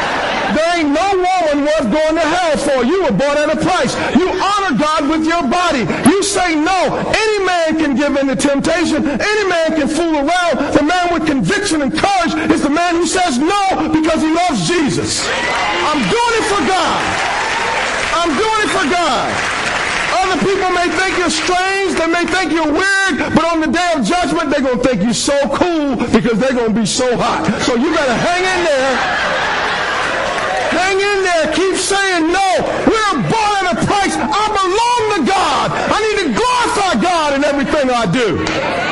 There 0.55 0.79
ain't 0.79 0.95
no 0.95 1.03
woman 1.11 1.67
worth 1.67 1.91
going 1.91 2.15
to 2.15 2.23
hell 2.23 2.55
for. 2.55 2.87
You 2.87 3.03
were 3.03 3.11
bought 3.11 3.35
at 3.35 3.51
a 3.51 3.59
price. 3.59 3.91
You 4.15 4.31
honor 4.31 4.79
God 4.79 5.11
with 5.11 5.27
your 5.27 5.43
body. 5.51 5.83
You 6.07 6.23
say 6.23 6.55
no. 6.55 7.03
Any 7.03 7.37
man 7.43 7.75
can 7.75 7.99
give 7.99 8.15
in 8.15 8.31
to 8.31 8.39
temptation. 8.39 9.03
Any 9.03 9.43
man 9.51 9.75
can 9.75 9.91
fool 9.91 10.23
around. 10.23 10.71
The 10.71 10.83
man 10.87 11.11
with 11.11 11.27
conviction 11.27 11.83
and 11.83 11.91
courage 11.91 12.31
is 12.55 12.63
the 12.63 12.71
man 12.71 12.95
who 12.95 13.03
says 13.03 13.35
no 13.43 13.91
because 13.91 14.23
he 14.23 14.31
loves 14.31 14.63
Jesus. 14.63 15.27
I'm 15.83 15.99
doing 15.99 16.33
it 16.39 16.47
for 16.47 16.63
God. 16.63 17.03
I'm 18.23 18.31
doing 18.39 18.59
it 18.63 18.71
for 18.71 18.87
God. 18.87 19.54
Other 20.25 20.41
people 20.41 20.71
may 20.71 20.89
think 20.89 21.17
you're 21.19 21.29
strange, 21.29 21.93
they 21.93 22.07
may 22.07 22.25
think 22.25 22.51
you're 22.51 22.71
weird, 22.71 23.15
but 23.37 23.45
on 23.45 23.61
the 23.61 23.67
day 23.67 23.93
of 23.95 24.03
judgment, 24.03 24.49
they're 24.49 24.65
going 24.65 24.81
to 24.81 24.83
think 24.83 25.03
you're 25.03 25.13
so 25.13 25.37
cool 25.53 25.95
because 26.09 26.39
they're 26.39 26.57
going 26.57 26.73
to 26.73 26.79
be 26.79 26.85
so 26.85 27.15
hot. 27.15 27.45
So 27.61 27.75
you 27.75 27.93
better 27.93 28.17
hang 28.25 28.41
in 28.41 28.61
there. 28.65 28.95
Hang 30.73 30.97
in 30.97 31.17
there. 31.23 31.53
Keep 31.53 31.75
saying 31.77 32.33
no. 32.33 32.49
We're 32.89 33.21
bought 33.29 33.69
at 33.69 33.77
a 33.77 33.85
price. 33.85 34.17
I 34.17 34.45
belong 34.49 35.01
to 35.13 35.19
God. 35.29 35.71
I 35.93 35.97
need 36.01 36.17
to 36.25 36.29
glorify 36.33 37.01
God 37.01 37.33
in 37.35 37.43
everything 37.43 37.91
I 37.91 38.05
do. 38.09 38.84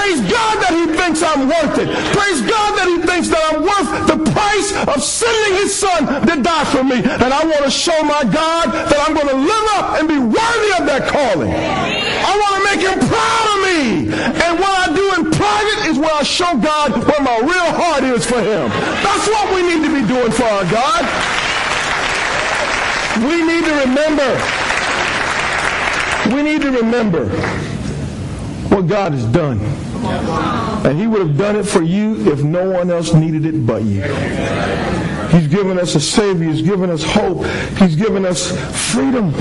Praise 0.00 0.24
God 0.32 0.56
that 0.64 0.72
he 0.72 0.96
thinks 0.96 1.20
I'm 1.20 1.44
worth 1.44 1.76
it. 1.76 1.92
Praise 2.16 2.40
God 2.40 2.72
that 2.80 2.88
he 2.88 3.04
thinks 3.04 3.28
that 3.28 3.42
I'm 3.52 3.60
worth 3.60 3.90
the 4.08 4.16
price 4.32 4.72
of 4.88 5.04
sending 5.04 5.60
his 5.60 5.76
son 5.76 6.08
to 6.24 6.40
die 6.40 6.64
for 6.72 6.80
me. 6.80 7.04
And 7.04 7.28
I 7.28 7.44
want 7.44 7.68
to 7.68 7.70
show 7.70 8.00
my 8.00 8.24
God 8.24 8.72
that 8.72 8.96
I'm 8.96 9.12
going 9.12 9.28
to 9.28 9.36
live 9.36 9.66
up 9.76 10.00
and 10.00 10.08
be 10.08 10.16
worthy 10.16 10.70
of 10.80 10.88
that 10.88 11.04
calling. 11.04 11.52
I 11.52 12.32
want 12.32 12.52
to 12.56 12.62
make 12.64 12.80
him 12.80 12.96
proud 13.12 13.46
of 13.52 13.58
me. 13.60 14.08
And 14.40 14.52
what 14.56 14.72
I 14.72 14.88
do 14.88 15.04
in 15.20 15.22
private 15.36 15.92
is 15.92 16.00
where 16.00 16.16
I 16.16 16.24
show 16.24 16.48
God 16.56 16.96
where 16.96 17.20
my 17.20 17.36
real 17.44 17.70
heart 17.76 18.00
is 18.00 18.24
for 18.24 18.40
him. 18.40 18.72
That's 19.04 19.28
what 19.28 19.52
we 19.52 19.68
need 19.68 19.84
to 19.84 19.92
be 19.92 20.00
doing 20.08 20.32
for 20.32 20.48
our 20.48 20.64
God. 20.72 21.04
We 23.28 23.44
need 23.44 23.68
to 23.68 23.74
remember. 23.84 24.32
We 26.32 26.40
need 26.40 26.64
to 26.64 26.72
remember 26.72 27.28
what 28.72 28.88
God 28.88 29.12
has 29.12 29.28
done. 29.28 29.60
And 30.84 30.98
he 30.98 31.06
would 31.06 31.20
have 31.20 31.36
done 31.36 31.56
it 31.56 31.64
for 31.64 31.82
you 31.82 32.30
if 32.32 32.42
no 32.42 32.70
one 32.70 32.90
else 32.90 33.12
needed 33.12 33.44
it 33.46 33.66
but 33.66 33.82
you. 33.82 34.02
He's 35.30 35.46
given 35.46 35.78
us 35.78 35.94
a 35.94 36.00
Savior. 36.00 36.50
He's 36.50 36.62
given 36.62 36.90
us 36.90 37.02
hope. 37.04 37.44
He's 37.78 37.96
given 37.96 38.24
us 38.24 38.50
freedom 38.92 39.32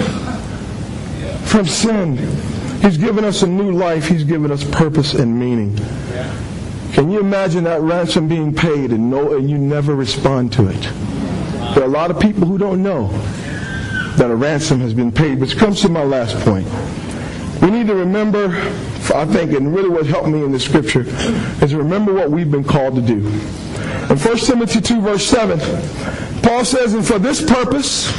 from 1.46 1.66
sin. 1.66 2.18
He's 2.82 2.98
given 2.98 3.26
us 3.26 3.42
a 3.42 3.48
new 3.48 3.72
life. 3.72 4.08
He's 4.08 4.24
given 4.24 4.52
us 4.52 4.64
purpose 4.64 5.14
and 5.14 5.38
meaning. 5.38 5.76
Can 6.94 7.12
you 7.12 7.20
imagine 7.20 7.64
that 7.66 7.82
ransom 7.82 8.28
being 8.28 8.54
paid 8.54 8.92
and, 8.92 9.10
no, 9.10 9.36
and 9.36 9.50
you 9.50 9.58
never 9.58 9.96
respond 9.96 10.52
to 10.54 10.68
it? 10.68 10.82
There 11.74 11.84
are 11.84 11.88
a 11.88 11.88
lot 11.88 12.12
of 12.12 12.20
people 12.20 12.46
who 12.46 12.58
don't 12.58 12.82
know 12.84 13.08
that 14.18 14.30
a 14.30 14.36
ransom 14.36 14.80
has 14.82 14.94
been 14.94 15.12
paid, 15.12 15.40
which 15.40 15.58
comes 15.58 15.82
to 15.82 15.90
my 15.90 16.04
last 16.04 16.36
point. 16.40 16.68
We 17.62 17.70
need 17.72 17.88
to 17.88 17.96
remember, 17.96 18.50
I 19.12 19.26
think, 19.26 19.52
and 19.54 19.74
really 19.74 19.90
what 19.90 20.06
helped 20.06 20.28
me 20.28 20.44
in 20.44 20.52
the 20.52 20.60
scripture, 20.60 21.06
is 21.64 21.74
remember 21.74 22.14
what 22.14 22.30
we've 22.32 22.50
been 22.50 22.64
called 22.64 22.96
to 22.96 23.02
do. 23.02 23.18
In 24.10 24.18
1 24.18 24.38
Timothy 24.38 24.82
2, 24.82 25.02
verse 25.02 25.26
7, 25.26 25.60
Paul 26.42 26.66
says, 26.66 26.94
And 26.94 27.06
for 27.06 27.20
this 27.20 27.42
purpose, 27.42 28.12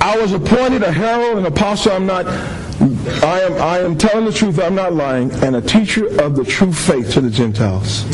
I 0.00 0.18
was 0.18 0.32
appointed 0.32 0.82
a 0.82 0.92
herald 0.92 1.38
and 1.38 1.46
apostle. 1.46 1.92
I'm 1.92 2.06
not, 2.06 2.26
I 2.26 3.40
am, 3.40 3.52
I 3.54 3.78
am 3.78 3.96
telling 3.96 4.26
the 4.26 4.32
truth, 4.32 4.58
I'm 4.58 4.74
not 4.74 4.92
lying, 4.92 5.30
and 5.32 5.56
a 5.56 5.62
teacher 5.62 6.06
of 6.20 6.36
the 6.36 6.44
true 6.44 6.72
faith 6.72 7.12
to 7.12 7.20
the 7.20 7.30
Gentiles. 7.30 8.04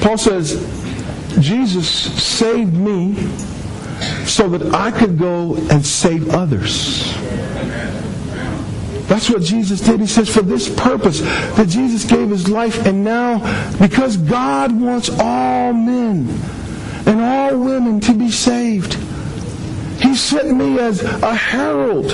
Paul 0.00 0.18
says, 0.18 0.54
Jesus 1.40 1.88
saved 1.88 2.74
me 2.74 3.14
so 4.26 4.48
that 4.48 4.74
I 4.74 4.90
could 4.90 5.18
go 5.18 5.56
and 5.70 5.84
save 5.84 6.30
others. 6.30 7.14
That's 9.08 9.28
what 9.28 9.42
Jesus 9.42 9.80
did. 9.80 10.00
He 10.00 10.06
says, 10.06 10.28
for 10.28 10.42
this 10.42 10.68
purpose, 10.74 11.20
that 11.20 11.68
Jesus 11.68 12.04
gave 12.04 12.30
his 12.30 12.48
life, 12.48 12.86
and 12.86 13.04
now, 13.04 13.38
because 13.78 14.16
God 14.16 14.72
wants 14.80 15.10
all 15.10 15.72
men 15.72 16.28
and 17.06 17.20
all 17.20 17.58
women 17.58 18.00
to 18.00 18.14
be 18.14 18.30
saved, 18.30 18.94
he 20.00 20.16
sent 20.16 20.56
me 20.56 20.78
as 20.78 21.02
a 21.02 21.34
herald, 21.34 22.12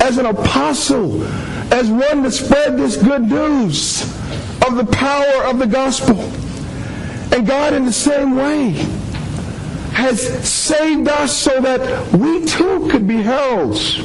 as 0.00 0.18
an 0.18 0.26
apostle, 0.26 1.22
as 1.72 1.88
one 1.88 2.22
to 2.22 2.30
spread 2.30 2.76
this 2.76 2.96
good 2.96 3.22
news 3.22 4.02
of 4.66 4.76
the 4.76 4.86
power 4.90 5.44
of 5.44 5.58
the 5.58 5.66
gospel. 5.66 6.18
And 7.32 7.46
God, 7.46 7.72
in 7.74 7.84
the 7.84 7.92
same 7.92 8.36
way, 8.36 8.70
has 9.92 10.20
saved 10.48 11.08
us 11.08 11.36
so 11.36 11.60
that 11.60 12.12
we 12.12 12.44
too 12.44 12.88
could 12.90 13.06
be 13.06 13.16
heralds, 13.16 14.00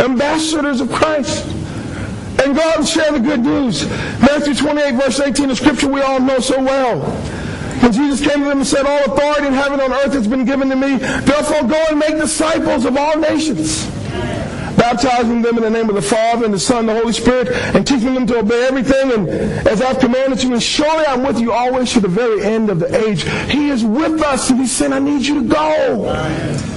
ambassadors 0.00 0.80
of 0.80 0.90
Christ 0.90 1.46
and 2.42 2.54
go 2.54 2.62
out 2.62 2.78
and 2.78 2.88
share 2.88 3.12
the 3.12 3.20
good 3.20 3.40
news. 3.40 3.88
Matthew 4.20 4.54
28, 4.54 4.94
verse 4.94 5.20
18, 5.20 5.48
the 5.48 5.56
scripture 5.56 5.88
we 5.88 6.00
all 6.00 6.20
know 6.20 6.40
so 6.40 6.62
well. 6.62 7.02
And 7.82 7.92
Jesus 7.92 8.20
came 8.20 8.40
to 8.42 8.48
them 8.48 8.58
and 8.58 8.66
said, 8.66 8.86
All 8.86 9.12
authority 9.12 9.46
in 9.46 9.52
heaven 9.52 9.80
and 9.80 9.92
on 9.92 10.00
earth 10.04 10.12
has 10.14 10.26
been 10.26 10.44
given 10.44 10.68
to 10.70 10.76
me. 10.76 10.96
Therefore 10.96 11.68
go 11.68 11.84
and 11.90 11.98
make 11.98 12.16
disciples 12.16 12.84
of 12.84 12.96
all 12.96 13.18
nations. 13.18 13.86
Baptizing 14.76 15.40
them 15.42 15.56
in 15.56 15.62
the 15.62 15.70
name 15.70 15.88
of 15.88 15.94
the 15.94 16.02
Father 16.02 16.44
and 16.44 16.52
the 16.52 16.58
Son 16.58 16.80
and 16.80 16.88
the 16.90 16.94
Holy 16.94 17.12
Spirit, 17.12 17.48
and 17.74 17.86
teaching 17.86 18.14
them 18.14 18.26
to 18.26 18.38
obey 18.40 18.66
everything 18.66 19.12
and 19.12 19.28
as 19.68 19.80
I've 19.80 19.98
commanded 19.98 20.42
you. 20.42 20.52
And 20.52 20.62
surely 20.62 21.06
I'm 21.06 21.22
with 21.22 21.38
you 21.38 21.52
always 21.52 21.92
to 21.92 22.00
the 22.00 22.08
very 22.08 22.42
end 22.42 22.70
of 22.70 22.80
the 22.80 23.06
age. 23.06 23.22
He 23.50 23.70
is 23.70 23.84
with 23.84 24.20
us, 24.20 24.50
and 24.50 24.60
He's 24.60 24.72
saying, 24.72 24.92
I 24.92 24.98
need 24.98 25.24
you 25.24 25.42
to 25.42 25.48
go 25.48 26.73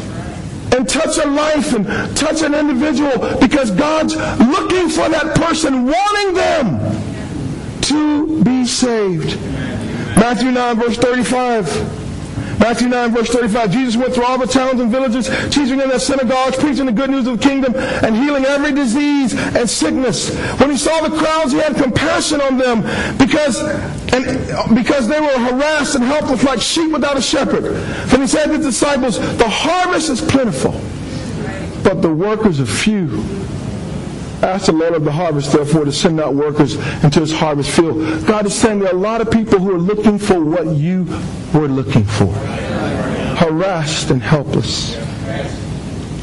and 0.77 0.87
touch 0.87 1.17
a 1.17 1.27
life 1.27 1.73
and 1.73 1.85
touch 2.15 2.43
an 2.43 2.53
individual 2.53 3.37
because 3.39 3.71
God's 3.71 4.15
looking 4.15 4.89
for 4.89 5.09
that 5.09 5.35
person, 5.35 5.85
wanting 5.85 6.33
them 6.35 7.81
to 7.81 8.43
be 8.43 8.65
saved. 8.65 9.39
Matthew 10.15 10.51
9, 10.51 10.75
verse 10.77 10.97
35. 10.97 12.06
Matthew 12.67 12.89
9, 12.89 13.11
verse 13.11 13.29
35. 13.29 13.71
Jesus 13.71 13.95
went 13.95 14.13
through 14.13 14.25
all 14.25 14.37
the 14.37 14.45
towns 14.45 14.81
and 14.81 14.91
villages, 14.91 15.29
teaching 15.55 15.79
in 15.79 15.87
their 15.87 15.99
synagogues, 15.99 16.57
preaching 16.57 16.85
the 16.85 16.91
good 16.91 17.09
news 17.09 17.25
of 17.25 17.39
the 17.39 17.47
kingdom, 17.47 17.73
and 17.73 18.13
healing 18.13 18.43
every 18.43 18.73
disease 18.73 19.33
and 19.55 19.69
sickness. 19.69 20.35
When 20.59 20.71
he 20.71 20.75
saw 20.75 21.07
the 21.07 21.17
crowds, 21.17 21.53
he 21.53 21.59
had 21.59 21.77
compassion 21.77 22.41
on 22.41 22.57
them 22.57 22.81
because, 23.17 23.61
and, 24.11 24.75
because 24.75 25.07
they 25.07 25.21
were 25.21 25.39
harassed 25.39 25.95
and 25.95 26.03
helpless 26.03 26.43
like 26.43 26.59
sheep 26.59 26.91
without 26.91 27.15
a 27.15 27.21
shepherd. 27.21 27.63
Then 28.07 28.19
he 28.19 28.27
said 28.27 28.47
to 28.47 28.57
the 28.57 28.65
disciples, 28.65 29.17
The 29.37 29.47
harvest 29.47 30.09
is 30.09 30.19
plentiful, 30.19 30.73
but 31.85 32.01
the 32.01 32.13
workers 32.13 32.59
are 32.59 32.65
few. 32.65 33.23
Ask 34.41 34.67
the 34.67 34.71
Lord 34.71 34.93
of 34.93 35.03
the 35.03 35.11
harvest, 35.11 35.51
therefore, 35.51 35.85
to 35.85 35.91
send 35.91 36.19
out 36.19 36.35
workers 36.35 36.75
into 37.03 37.19
his 37.21 37.31
harvest 37.31 37.71
field. 37.71 38.25
God 38.27 38.45
is 38.45 38.53
saying 38.53 38.79
there 38.79 38.89
are 38.89 38.95
a 38.95 38.99
lot 38.99 39.19
of 39.19 39.31
people 39.31 39.59
who 39.59 39.73
are 39.73 39.79
looking 39.79 40.19
for 40.19 40.43
what 40.43 40.67
you 40.67 41.05
were 41.53 41.67
looking 41.67 42.03
for. 42.03 42.31
Harassed 43.37 44.11
and 44.11 44.21
helpless. 44.21 44.95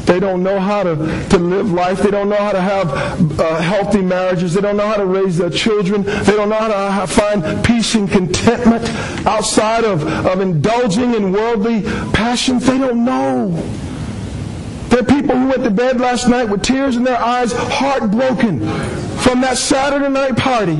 They 0.05 0.19
don't 0.19 0.43
know 0.43 0.59
how 0.59 0.83
to, 0.83 0.95
to 1.29 1.37
live 1.37 1.71
life. 1.71 2.03
They 2.03 2.11
don't 2.11 2.29
know 2.29 2.37
how 2.37 2.51
to 2.51 2.61
have 2.61 3.39
uh, 3.39 3.59
healthy 3.59 4.01
marriages. 4.01 4.53
They 4.53 4.61
don't 4.61 4.77
know 4.77 4.87
how 4.87 4.97
to 4.97 5.05
raise 5.05 5.37
their 5.37 5.49
children. 5.49 6.03
They 6.03 6.35
don't 6.35 6.49
know 6.49 6.55
how 6.55 7.05
to 7.05 7.11
find 7.11 7.65
peace 7.65 7.95
and 7.95 8.09
contentment 8.09 8.87
outside 9.25 9.83
of, 9.83 10.03
of 10.03 10.41
indulging 10.41 11.15
in 11.15 11.31
worldly 11.31 11.81
passions. 12.13 12.65
They 12.67 12.77
don't 12.77 13.03
know. 13.03 13.49
There 14.89 14.99
are 14.99 15.03
people 15.03 15.35
who 15.35 15.47
went 15.49 15.63
to 15.63 15.71
bed 15.71 15.99
last 15.99 16.27
night 16.27 16.45
with 16.45 16.63
tears 16.63 16.95
in 16.95 17.03
their 17.03 17.17
eyes, 17.17 17.51
heartbroken 17.53 18.59
from 19.19 19.41
that 19.41 19.57
Saturday 19.57 20.09
night 20.09 20.37
party. 20.37 20.77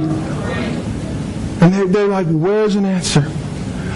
And 1.62 1.74
they, 1.74 1.88
they're 1.88 2.08
like, 2.08 2.28
where's 2.28 2.76
an 2.76 2.86
answer? 2.86 3.22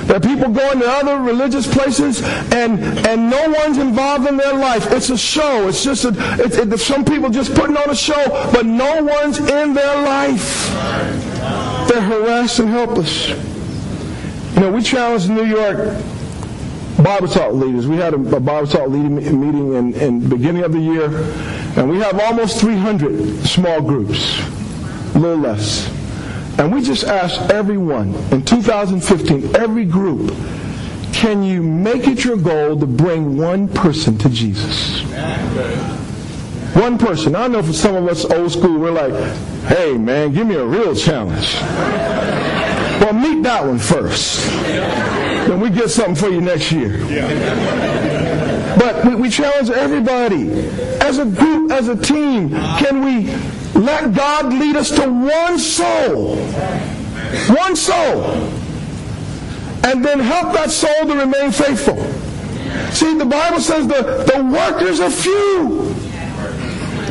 There 0.05 0.17
are 0.17 0.19
people 0.19 0.51
going 0.51 0.79
to 0.79 0.89
other 0.89 1.19
religious 1.19 1.71
places 1.71 2.23
and, 2.23 2.79
and 3.07 3.29
no 3.29 3.53
one's 3.59 3.77
involved 3.77 4.27
in 4.27 4.37
their 4.37 4.55
life. 4.55 4.91
It's 4.91 5.11
a 5.11 5.17
show. 5.17 5.67
It's 5.67 5.83
just 5.83 6.03
a, 6.03 6.13
it's, 6.43 6.57
it, 6.57 6.75
some 6.79 7.05
people 7.05 7.29
just 7.29 7.53
putting 7.53 7.77
on 7.77 7.91
a 7.91 7.95
show, 7.95 8.27
but 8.51 8.65
no 8.65 9.03
one's 9.03 9.37
in 9.37 9.75
their 9.75 10.01
life. 10.01 10.69
They're 11.87 12.01
harassed 12.01 12.57
and 12.57 12.69
helpless. 12.69 13.29
You 13.29 14.61
know, 14.61 14.71
we 14.71 14.81
challenged 14.81 15.29
New 15.29 15.45
York 15.45 15.95
Bible 17.03 17.27
talk 17.27 17.53
leaders. 17.53 17.87
We 17.87 17.97
had 17.97 18.13
a, 18.13 18.17
Bible 18.17 18.67
talk 18.67 18.89
meeting 18.89 19.73
in, 19.73 19.93
in 19.93 20.29
beginning 20.29 20.63
of 20.63 20.73
the 20.73 20.79
year, 20.79 21.05
and 21.77 21.89
we 21.89 21.99
have 21.99 22.19
almost 22.19 22.59
300 22.59 23.45
small 23.45 23.81
groups, 23.81 24.39
a 25.15 25.19
little 25.19 25.37
less. 25.37 25.87
And 26.59 26.73
we 26.73 26.81
just 26.81 27.05
asked 27.05 27.51
everyone 27.51 28.13
in 28.31 28.43
2015, 28.43 29.55
every 29.55 29.85
group, 29.85 30.35
can 31.13 31.41
you 31.41 31.63
make 31.63 32.05
it 32.05 32.25
your 32.25 32.37
goal 32.37 32.77
to 32.77 32.85
bring 32.85 33.37
one 33.37 33.69
person 33.69 34.17
to 34.17 34.29
Jesus? 34.29 35.01
One 36.75 36.97
person. 36.97 37.35
I 37.35 37.47
know 37.47 37.63
for 37.63 37.73
some 37.73 37.95
of 37.95 38.07
us 38.07 38.25
old 38.25 38.51
school, 38.51 38.77
we're 38.77 38.91
like, 38.91 39.13
hey 39.67 39.97
man, 39.97 40.33
give 40.33 40.45
me 40.45 40.55
a 40.55 40.65
real 40.65 40.93
challenge. 40.95 41.55
Well, 43.01 43.13
meet 43.13 43.41
that 43.43 43.65
one 43.65 43.79
first. 43.79 45.18
Then 45.49 45.61
we 45.61 45.71
get 45.71 45.89
something 45.89 46.13
for 46.13 46.29
you 46.29 46.41
next 46.41 46.71
year. 46.71 46.99
But 48.77 49.03
we, 49.03 49.15
we 49.15 49.29
challenge 49.31 49.71
everybody. 49.71 50.51
As 51.01 51.17
a 51.17 51.25
group, 51.25 51.71
as 51.71 51.87
a 51.87 51.95
team, 51.95 52.51
can 52.51 53.03
we 53.03 53.33
let 53.73 54.13
God 54.13 54.53
lead 54.53 54.75
us 54.75 54.91
to 54.91 55.09
one 55.09 55.57
soul? 55.57 56.35
One 57.47 57.75
soul. 57.75 58.25
And 59.83 60.05
then 60.05 60.19
help 60.19 60.53
that 60.53 60.69
soul 60.69 61.07
to 61.07 61.15
remain 61.15 61.51
faithful. 61.51 61.97
See, 62.91 63.17
the 63.17 63.25
Bible 63.25 63.59
says 63.59 63.87
the, 63.87 64.03
the 64.31 64.43
workers 64.53 64.99
are 64.99 65.09
few. 65.09 65.95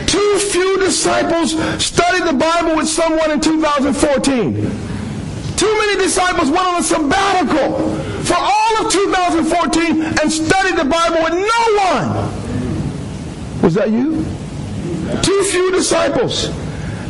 Too 0.06 0.38
few 0.52 0.78
disciples 0.78 1.58
studied 1.84 2.22
the 2.22 2.38
Bible 2.38 2.76
with 2.76 2.86
someone 2.86 3.32
in 3.32 3.40
2014. 3.40 4.54
Too 5.56 5.78
many 5.80 5.96
disciples 5.96 6.50
went 6.50 6.64
on 6.64 6.76
a 6.76 6.84
sabbatical 6.84 8.08
all 8.68 8.86
of 8.86 8.92
2014 8.92 10.02
and 10.02 10.32
studied 10.32 10.76
the 10.76 10.84
Bible 10.84 11.22
with 11.22 11.34
no 11.34 11.62
one. 11.90 13.62
Was 13.62 13.74
that 13.74 13.90
you? 13.90 14.24
Too 15.22 15.42
few 15.44 15.72
disciples. 15.72 16.48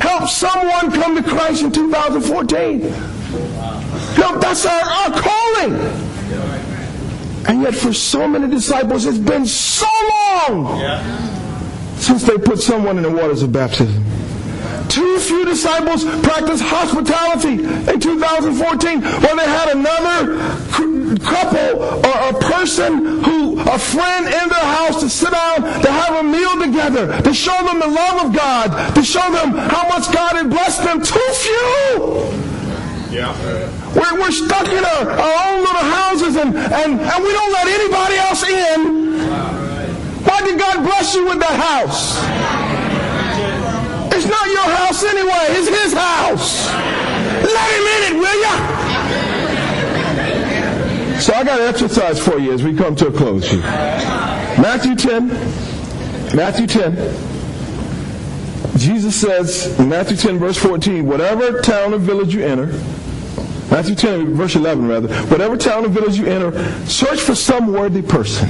Help 0.00 0.28
someone 0.28 0.92
come 0.92 1.16
to 1.16 1.22
Christ 1.22 1.62
in 1.62 1.72
2014. 1.72 2.80
Help, 2.80 4.40
that's 4.40 4.64
our, 4.64 4.82
our 4.82 5.10
calling. 5.20 5.74
And 7.48 7.62
yet, 7.62 7.74
for 7.74 7.92
so 7.92 8.28
many 8.28 8.48
disciples, 8.48 9.06
it's 9.06 9.18
been 9.18 9.46
so 9.46 9.86
long 10.48 10.78
since 11.96 12.22
they 12.24 12.36
put 12.36 12.58
someone 12.58 12.96
in 12.96 13.02
the 13.02 13.10
waters 13.10 13.42
of 13.42 13.52
baptism. 13.52 14.04
Too 14.88 15.18
few 15.18 15.44
disciples 15.44 16.04
practiced 16.22 16.62
hospitality 16.64 17.64
in 17.64 18.00
2014 18.00 19.02
when 19.02 19.36
they 19.36 19.44
had 19.44 19.76
another 19.76 20.38
couple 21.16 21.82
or 21.82 22.16
a 22.28 22.34
person 22.40 23.22
who, 23.22 23.60
a 23.60 23.78
friend 23.78 24.26
in 24.26 24.48
their 24.48 24.68
house 24.76 25.00
to 25.00 25.08
sit 25.08 25.30
down 25.30 25.62
to 25.82 25.90
have 25.90 26.16
a 26.16 26.22
meal 26.22 26.60
together, 26.60 27.20
to 27.22 27.32
show 27.32 27.56
them 27.64 27.80
the 27.80 27.88
love 27.88 28.26
of 28.26 28.34
God, 28.34 28.94
to 28.94 29.02
show 29.02 29.24
them 29.32 29.52
how 29.52 29.88
much 29.88 30.12
God 30.12 30.36
had 30.36 30.50
blessed 30.50 30.82
them. 30.82 31.02
Too 31.02 31.30
few. 31.32 32.48
Yeah. 33.10 33.32
We're, 33.94 34.20
we're 34.20 34.30
stuck 34.30 34.68
in 34.68 34.84
our, 34.84 35.10
our 35.10 35.48
own 35.48 35.60
little 35.60 35.88
houses 35.88 36.36
and, 36.36 36.54
and, 36.54 37.00
and 37.00 37.24
we 37.24 37.32
don't 37.32 37.52
let 37.52 37.66
anybody 37.66 38.16
else 38.16 38.44
in. 38.44 39.18
Why 40.24 40.42
did 40.42 40.58
God 40.58 40.84
bless 40.84 41.14
you 41.14 41.24
with 41.24 41.40
that 41.40 41.56
house? 41.56 42.18
It's 44.12 44.26
not 44.26 44.46
your 44.46 44.68
house 44.76 45.04
anyway. 45.04 45.56
It's 45.56 45.68
his 45.68 45.92
house. 45.92 46.68
Let 47.42 47.68
him 47.70 47.86
in 47.86 48.02
it, 48.12 48.20
will 48.20 48.40
ya? 48.42 48.77
So 51.20 51.32
I 51.34 51.42
got 51.42 51.60
an 51.60 51.66
exercise 51.66 52.20
for 52.20 52.38
you 52.38 52.52
as 52.52 52.62
we 52.62 52.74
come 52.74 52.94
to 52.96 53.08
a 53.08 53.12
close 53.12 53.50
here. 53.50 53.60
Matthew 53.60 54.94
10. 54.94 55.28
Matthew 56.36 56.66
10. 56.68 56.94
Jesus 58.78 59.20
says 59.20 59.78
in 59.80 59.88
Matthew 59.88 60.16
10 60.16 60.38
verse 60.38 60.56
14, 60.56 61.04
whatever 61.04 61.60
town 61.60 61.92
or 61.92 61.98
village 61.98 62.32
you 62.32 62.44
enter, 62.44 62.66
Matthew 63.68 63.96
10 63.96 64.34
verse 64.34 64.54
11 64.54 64.86
rather, 64.86 65.08
whatever 65.26 65.56
town 65.56 65.84
or 65.84 65.88
village 65.88 66.16
you 66.16 66.26
enter, 66.26 66.52
search 66.86 67.20
for 67.20 67.34
some 67.34 67.72
worthy 67.72 68.02
person 68.02 68.48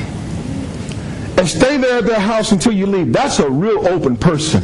and 1.39 1.49
stay 1.49 1.79
there 1.79 1.99
at 1.99 2.05
their 2.05 2.21
house 2.21 2.53
until 2.53 2.73
you 2.73 2.85
leave. 2.85 3.13
That's 3.13 3.39
a 3.39 3.49
real 3.49 3.89
open 3.89 4.17
person 4.17 4.63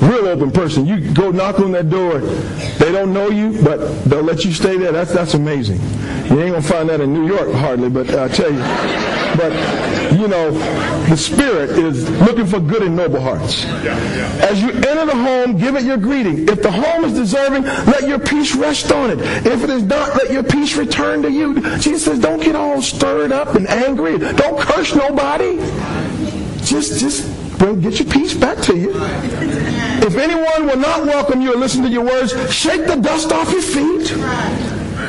real 0.00 0.26
open 0.28 0.50
person. 0.50 0.86
You 0.86 1.12
go 1.12 1.30
knock 1.30 1.60
on 1.60 1.72
that 1.72 1.90
door, 1.90 2.20
they 2.20 2.92
don't 2.92 3.12
know 3.12 3.28
you, 3.30 3.60
but 3.62 4.04
they'll 4.04 4.22
let 4.22 4.44
you 4.44 4.52
stay 4.52 4.76
there. 4.76 4.92
That's 4.92 5.12
that's 5.12 5.34
amazing. 5.34 5.80
You 6.28 6.40
ain't 6.40 6.52
gonna 6.52 6.62
find 6.62 6.88
that 6.88 7.00
in 7.00 7.12
New 7.12 7.26
York 7.26 7.52
hardly, 7.52 7.88
but 7.88 8.10
I 8.14 8.28
tell 8.28 8.52
you. 8.52 8.60
But 9.36 9.52
you 10.12 10.28
know, 10.28 10.50
the 11.08 11.16
Spirit 11.16 11.70
is 11.70 12.08
looking 12.22 12.46
for 12.46 12.60
good 12.60 12.82
and 12.82 12.96
noble 12.96 13.20
hearts. 13.20 13.64
As 13.64 14.62
you 14.62 14.70
enter 14.70 15.06
the 15.06 15.14
home, 15.14 15.58
give 15.58 15.76
it 15.76 15.84
your 15.84 15.96
greeting. 15.96 16.48
If 16.48 16.62
the 16.62 16.70
home 16.70 17.04
is 17.04 17.12
deserving, 17.12 17.64
let 17.64 18.08
your 18.08 18.18
peace 18.18 18.54
rest 18.54 18.92
on 18.92 19.10
it. 19.10 19.20
If 19.20 19.62
it 19.64 19.70
is 19.70 19.82
not, 19.82 20.16
let 20.16 20.30
your 20.30 20.42
peace 20.42 20.76
return 20.76 21.22
to 21.22 21.30
you. 21.30 21.60
Jesus 21.78 22.04
says, 22.04 22.18
don't 22.18 22.42
get 22.42 22.56
all 22.56 22.80
stirred 22.80 23.32
up 23.32 23.54
and 23.54 23.68
angry. 23.68 24.18
Don't 24.18 24.58
curse 24.58 24.94
nobody. 24.94 25.56
Just, 26.64 26.98
just 27.00 27.35
bring, 27.58 27.80
get 27.80 27.98
your 27.98 28.08
peace 28.08 28.34
back 28.34 28.58
to 28.64 28.76
you. 28.76 28.92
If 28.94 30.16
anyone 30.16 30.66
will 30.66 30.76
not 30.76 31.04
welcome 31.04 31.40
you 31.40 31.54
or 31.54 31.56
listen 31.56 31.82
to 31.82 31.88
your 31.88 32.04
words, 32.04 32.32
shake 32.54 32.86
the 32.86 32.96
dust 32.96 33.32
off 33.32 33.50
your 33.50 33.62
feet. 33.62 34.10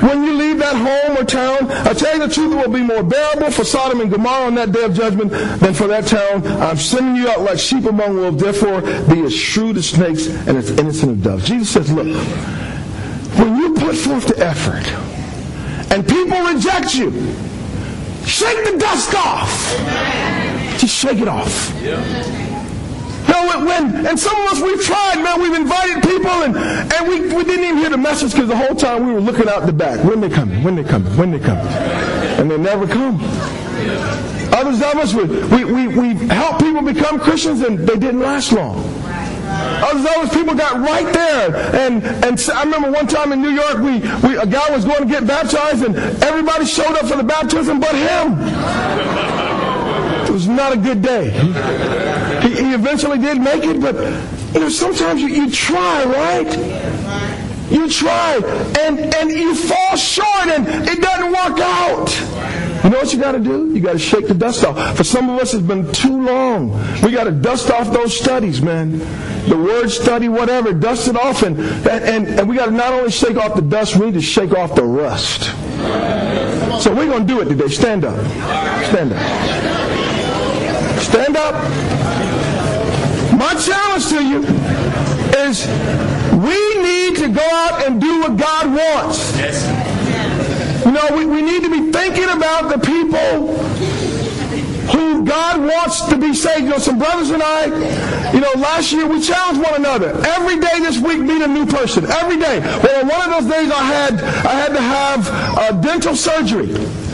When 0.01 0.23
you 0.23 0.33
leave 0.33 0.60
that 0.60 0.75
home 0.75 1.17
or 1.17 1.23
town, 1.23 1.71
I 1.88 1.93
tell 1.93 2.17
you 2.17 2.27
the 2.27 2.33
truth, 2.33 2.53
it 2.53 2.55
will 2.55 2.73
be 2.73 2.83
more 2.83 3.03
bearable 3.03 3.49
for 3.51 3.63
Sodom 3.63 4.01
and 4.01 4.12
Gomorrah 4.12 4.45
on 4.45 4.55
that 4.55 4.71
day 4.71 4.83
of 4.83 4.93
judgment 4.93 5.31
than 5.31 5.73
for 5.73 5.88
that 5.88 6.05
town. 6.05 6.45
I'm 6.62 6.77
sending 6.77 7.15
you 7.15 7.29
out 7.29 7.41
like 7.41 7.57
sheep 7.57 7.86
among 7.86 8.15
wolves. 8.15 8.41
Therefore, 8.41 8.81
be 8.81 9.23
as 9.23 9.33
shrewd 9.33 9.77
as 9.77 9.89
snakes 9.89 10.27
and 10.27 10.57
as 10.57 10.69
innocent 10.71 11.17
as 11.17 11.23
doves. 11.23 11.47
Jesus 11.47 11.69
says, 11.69 11.91
look, 11.91 12.05
when 13.38 13.57
you 13.57 13.73
put 13.73 13.95
forth 13.95 14.27
the 14.27 14.38
effort 14.45 14.88
and 15.91 16.07
people 16.07 16.41
reject 16.41 16.93
you, 16.95 17.12
shake 18.25 18.65
the 18.65 18.77
dust 18.77 19.15
off. 19.15 20.46
Just 20.77 20.95
shake 20.95 21.19
it 21.19 21.27
off. 21.27 21.73
No, 23.27 23.65
when, 23.65 24.05
and 24.05 24.17
some 24.17 24.35
of 24.41 24.51
us, 24.51 24.61
we've 24.61 24.81
tried, 24.81 25.21
man, 25.21 25.41
we've 25.41 25.53
invited 25.53 26.01
people 26.01 26.31
and, 26.31 26.55
and 26.55 27.07
we, 27.07 27.21
we 27.35 27.43
didn't 27.43 27.65
even 27.65 27.77
hear 27.77 27.89
the 27.89 27.97
message 27.97 28.31
because 28.31 28.47
the 28.47 28.55
whole 28.55 28.75
time 28.75 29.05
we 29.05 29.13
were 29.13 29.19
looking 29.19 29.49
out 29.49 29.65
the 29.65 29.73
back. 29.73 30.03
When 30.03 30.21
they 30.21 30.29
coming? 30.29 30.63
When 30.63 30.75
they 30.75 30.83
coming? 30.83 31.15
When 31.17 31.31
they 31.31 31.39
coming? 31.39 31.67
And 31.67 32.49
they 32.49 32.57
never 32.57 32.87
come. 32.87 33.19
Others 34.53 34.81
of 34.81 34.95
us, 34.95 35.13
we, 35.13 35.25
we, 35.25 35.65
we, 35.65 35.87
we 35.87 36.27
helped 36.27 36.61
people 36.61 36.81
become 36.81 37.19
Christians 37.19 37.61
and 37.61 37.79
they 37.79 37.97
didn't 37.97 38.21
last 38.21 38.53
long. 38.53 38.77
Others 39.83 40.05
of 40.05 40.17
us, 40.23 40.33
people 40.33 40.55
got 40.55 40.79
right 40.79 41.11
there. 41.13 41.55
And, 41.75 42.03
and 42.03 42.49
I 42.53 42.63
remember 42.63 42.91
one 42.91 43.07
time 43.07 43.31
in 43.33 43.41
New 43.41 43.51
York, 43.51 43.77
we, 43.77 43.99
we, 44.27 44.37
a 44.37 44.45
guy 44.45 44.69
was 44.71 44.85
going 44.85 45.01
to 45.01 45.05
get 45.05 45.27
baptized 45.27 45.83
and 45.83 45.95
everybody 46.23 46.65
showed 46.65 46.95
up 46.95 47.05
for 47.07 47.17
the 47.17 47.23
baptism 47.23 47.79
but 47.79 47.93
him. 47.93 48.37
It 50.27 50.31
was 50.31 50.47
not 50.47 50.73
a 50.73 50.77
good 50.77 51.01
day. 51.01 51.29
He, 52.41 52.49
he 52.49 52.73
eventually 52.73 53.17
did 53.17 53.39
make 53.39 53.63
it, 53.63 53.79
but 53.79 53.95
you 54.53 54.59
know, 54.59 54.69
sometimes 54.69 55.21
you, 55.21 55.27
you 55.27 55.51
try, 55.51 56.03
right? 56.05 57.07
You 57.69 57.89
try 57.89 58.35
and, 58.81 58.99
and 59.15 59.29
you 59.29 59.53
fall 59.53 59.95
short 59.97 60.47
and 60.47 60.67
it 60.87 61.01
doesn't 61.01 61.31
work 61.31 61.59
out. 61.59 62.83
You 62.83 62.91
know 62.91 62.99
what 62.99 63.11
you 63.11 63.19
got 63.19 63.33
to 63.33 63.39
do? 63.39 63.73
You 63.73 63.81
got 63.81 63.93
to 63.93 63.99
shake 63.99 64.27
the 64.27 64.33
dust 64.33 64.63
off. 64.63 64.95
For 64.95 65.03
some 65.03 65.29
of 65.29 65.39
us, 65.41 65.53
it's 65.53 65.65
been 65.65 65.91
too 65.91 66.23
long. 66.23 66.71
We 67.01 67.11
got 67.11 67.25
to 67.25 67.31
dust 67.31 67.69
off 67.69 67.91
those 67.91 68.17
studies, 68.17 68.61
man. 68.61 68.99
The 69.49 69.57
word 69.57 69.89
study, 69.89 70.29
whatever, 70.29 70.71
dust 70.73 71.07
it 71.07 71.17
off. 71.17 71.43
And, 71.43 71.59
and, 71.59 72.27
and 72.27 72.47
we 72.47 72.55
got 72.55 72.67
to 72.67 72.71
not 72.71 72.93
only 72.93 73.11
shake 73.11 73.35
off 73.35 73.55
the 73.55 73.61
dust, 73.61 73.97
we 73.97 74.07
need 74.07 74.13
to 74.13 74.21
shake 74.21 74.53
off 74.53 74.75
the 74.75 74.83
rust. 74.83 75.43
So 76.81 76.93
we're 76.95 77.07
going 77.07 77.27
to 77.27 77.33
do 77.33 77.41
it 77.41 77.45
today. 77.45 77.67
Stand 77.67 78.05
up. 78.05 78.15
Stand 78.85 79.11
up. 79.13 79.66
Stand 81.08 81.38
up. 81.38 81.54
My 83.38 83.54
challenge 83.56 84.08
to 84.10 84.22
you 84.24 84.43
is 85.46 85.65
we 86.34 86.82
need 86.82 87.15
to 87.17 87.30
go 87.30 87.41
out 87.41 87.86
and 87.88 88.02
do 88.02 88.20
what 88.22 88.36
God 88.36 88.65
wants. 88.67 89.38
Yes. 89.38 89.63
You 90.86 90.91
know, 90.91 91.08
we, 91.17 91.26
we 91.26 91.41
need 91.41 91.63
to 91.63 91.70
be 91.70 91.91
thinking 91.91 92.30
about 92.30 92.70
the 92.70 92.80
people 92.80 93.56
who 94.91 95.26
God 95.26 95.62
wants 95.62 96.02
to 96.08 96.17
be 96.17 96.34
saved. 96.34 96.63
You 96.63 96.70
know, 96.70 96.78
some 96.78 97.00
brothers 97.00 97.30
and 97.30 97.43
I, 97.43 97.65
you 98.34 98.39
know, 98.39 98.52
last 98.58 98.91
year 98.91 99.08
we 99.08 99.22
challenged 99.22 99.62
one 99.62 99.76
another. 99.76 100.10
Every 100.26 100.60
day 100.60 100.80
this 100.80 100.98
week, 101.00 101.20
meet 101.20 101.41
a 101.41 101.48
new 101.48 101.65
person. 101.65 102.06
Every 102.06 102.38
day. 102.38 102.60
Well, 102.60 103.06
one 103.06 103.32
of 103.32 103.43
those 103.43 103.52
days 103.52 103.72
I 103.72 103.84
had 103.84 104.13
I 104.46 104.54
had 104.54 104.74
to 104.74 104.82
have 104.82 105.28
uh, 105.58 105.72
dental 105.82 106.16
surgery. 106.16 106.68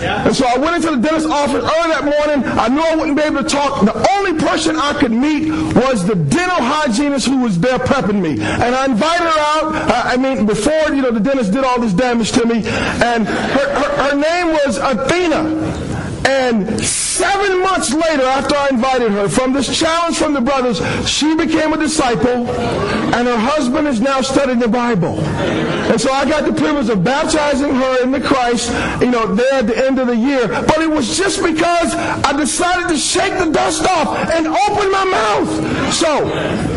And 0.04 0.36
so 0.36 0.46
I 0.46 0.58
went 0.58 0.76
into 0.78 0.92
the 0.96 1.02
dentist's 1.02 1.30
office 1.30 1.64
early 1.64 1.90
that 1.94 2.04
morning. 2.04 2.44
I 2.46 2.68
knew 2.68 2.82
I 2.82 2.96
wouldn't 2.96 3.18
be 3.18 3.24
able 3.24 3.44
to 3.44 3.50
talk. 3.50 3.86
The 3.86 4.08
only 4.12 4.40
person 4.40 4.76
I 4.76 4.94
could 4.94 5.12
meet 5.12 5.52
was 5.52 6.06
the 6.06 6.16
dental 6.16 6.62
hygienist 6.62 7.28
who 7.28 7.42
was 7.42 7.60
there 7.60 7.80
prepping 7.80 8.22
me. 8.22 8.32
And 8.42 8.76
I 8.76 8.86
invited 8.86 9.24
her 9.24 9.40
out. 9.40 10.06
I 10.06 10.18
mean, 10.18 10.46
before, 10.46 10.94
you 10.94 11.02
know, 11.02 11.12
the 11.12 11.20
dentist 11.20 11.52
did 11.52 11.64
all 11.64 11.80
this 11.80 11.94
damage 11.94 12.32
to 12.34 12.46
me. 12.46 12.58
And 12.66 13.28
her, 13.28 13.74
her, 13.74 14.10
her 14.10 14.16
name 14.16 14.54
was 14.66 14.78
Athena. 14.78 15.83
And 16.26 16.84
seven 16.84 17.62
months 17.62 17.94
later, 17.94 18.24
after 18.24 18.56
I 18.56 18.70
invited 18.70 19.12
her, 19.12 19.28
from 19.28 19.54
this 19.54 19.78
challenge 19.78 20.18
from 20.18 20.34
the 20.34 20.42
brothers, 20.42 20.82
she 21.08 21.36
became 21.36 21.74
a 21.74 21.78
disciple, 21.78 22.50
and 22.50 23.28
her 23.28 23.38
husband 23.38 23.88
is 23.88 24.00
now 24.00 24.22
studying 24.22 24.60
the 24.60 24.68
Bible. 24.68 25.20
And 25.20 26.00
so 26.00 26.12
I 26.12 26.26
got 26.26 26.46
the 26.46 26.54
privilege 26.54 26.90
of 26.90 27.04
baptizing 27.04 27.74
her 27.76 28.04
in 28.04 28.12
the 28.12 28.22
Christ, 28.22 28.72
you 29.02 29.12
know, 29.12 29.36
there 29.36 29.54
at 29.54 29.68
the 29.68 29.86
end 29.86 30.00
of 30.00 30.08
the 30.08 30.16
year. 30.16 30.48
But 30.48 30.80
it 30.80 30.90
was 30.90 31.18
just 31.18 31.44
because 31.44 31.94
I 31.94 32.36
decided 32.38 32.90
to 32.90 32.98
shake 32.98 33.38
the 33.38 33.52
dust 33.52 33.86
off 33.86 34.18
and 34.30 34.48
open 34.48 34.92
my 34.92 35.06
mouth. 35.06 35.94
So, 35.94 36.26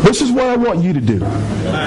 this 0.03 0.21
is 0.21 0.31
what 0.31 0.45
I 0.45 0.55
want 0.57 0.83
you 0.83 0.93
to 0.93 1.01
do. 1.01 1.19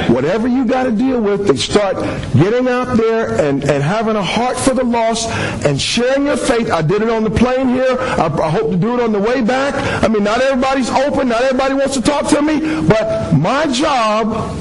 Whatever 0.09 0.49
you 0.49 0.65
got 0.65 0.85
to 0.85 0.93
deal 0.93 1.21
with, 1.21 1.47
they 1.47 1.57
start 1.57 1.97
getting 2.35 2.69
out 2.69 2.97
there 2.97 3.41
and, 3.41 3.63
and 3.65 3.83
having 3.83 4.17
a 4.17 4.23
heart 4.23 4.57
for 4.57 4.75
the 4.75 4.85
lost 4.85 5.29
and 5.65 5.81
sharing 5.81 6.27
your 6.27 6.37
faith. 6.37 6.71
I 6.71 6.83
did 6.83 7.03
it 7.03 7.11
on 7.11 7.25
the 7.25 7.31
plane 7.31 7.69
here. 7.69 7.97
I, 7.99 8.27
I 8.27 8.51
hope 8.51 8.71
to 8.71 8.77
do 8.77 8.95
it 8.95 9.01
on 9.01 9.13
the 9.13 9.21
way 9.21 9.43
back. 9.43 9.75
I 10.03 10.09
mean, 10.09 10.25
not 10.25 10.41
everybody's 10.41 10.91
open. 10.91 11.29
Not 11.29 11.43
everybody 11.43 11.75
wants 11.75 11.95
to 11.95 12.03
talk 12.03 12.29
to 12.29 12.43
me. 12.43 12.61
But 12.87 13.33
my 13.33 13.67
job 13.67 14.57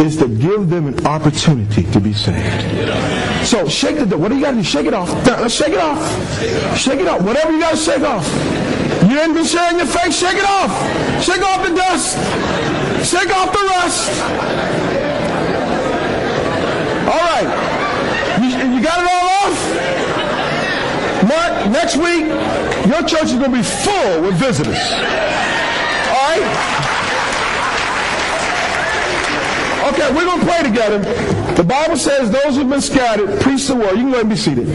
is 0.00 0.16
to 0.18 0.28
give 0.28 0.70
them 0.70 0.86
an 0.86 1.06
opportunity 1.06 1.82
to 1.84 2.00
be 2.00 2.12
saved. 2.12 3.46
So 3.46 3.68
shake 3.68 3.96
the 3.96 4.06
door. 4.06 4.18
What 4.18 4.28
do 4.28 4.36
you 4.36 4.42
got 4.42 4.52
to 4.52 4.56
do? 4.58 4.62
Shake 4.62 4.86
it 4.86 4.94
off. 4.94 5.10
Let's 5.26 5.54
shake 5.54 5.72
it 5.72 5.80
off. 5.80 6.78
Shake 6.78 7.00
it 7.00 7.08
off. 7.08 7.22
Whatever 7.22 7.52
you 7.52 7.60
got 7.60 7.70
to 7.70 7.76
shake 7.76 8.02
off. 8.02 8.24
You 9.08 9.18
ain't 9.20 9.32
been 9.32 9.44
sharing 9.44 9.78
your 9.78 9.86
faith. 9.86 10.14
Shake 10.14 10.36
it 10.36 10.44
off. 10.44 10.70
Shake 11.24 11.40
off 11.40 11.66
the 11.66 11.74
dust. 11.74 12.16
Shake 13.08 13.30
off 13.34 13.52
the 13.52 13.64
rust. 13.72 14.10
All 17.08 17.16
right. 17.16 17.48
You, 18.42 18.76
you 18.76 18.82
got 18.82 19.00
it 19.00 19.08
all 19.10 19.28
off? 19.40 19.56
Mark, 21.26 21.70
next 21.70 21.96
week, 21.96 22.26
your 22.86 23.02
church 23.02 23.32
is 23.32 23.38
going 23.40 23.50
to 23.50 23.56
be 23.56 23.62
full 23.62 24.22
with 24.22 24.34
visitors. 24.34 24.76
All 26.12 26.28
right? 26.28 26.78
Okay, 29.88 30.12
we're 30.14 30.26
going 30.26 30.40
to 30.40 30.46
pray 30.46 30.62
together. 30.62 30.98
The 31.54 31.64
Bible 31.64 31.96
says 31.96 32.30
those 32.30 32.56
who've 32.56 32.68
been 32.68 32.82
scattered, 32.82 33.40
preach 33.40 33.66
the 33.66 33.74
word. 33.74 33.92
You 33.92 34.02
can 34.02 34.10
go 34.12 34.20
and 34.20 34.28
be 34.28 34.36
seated. 34.36 34.66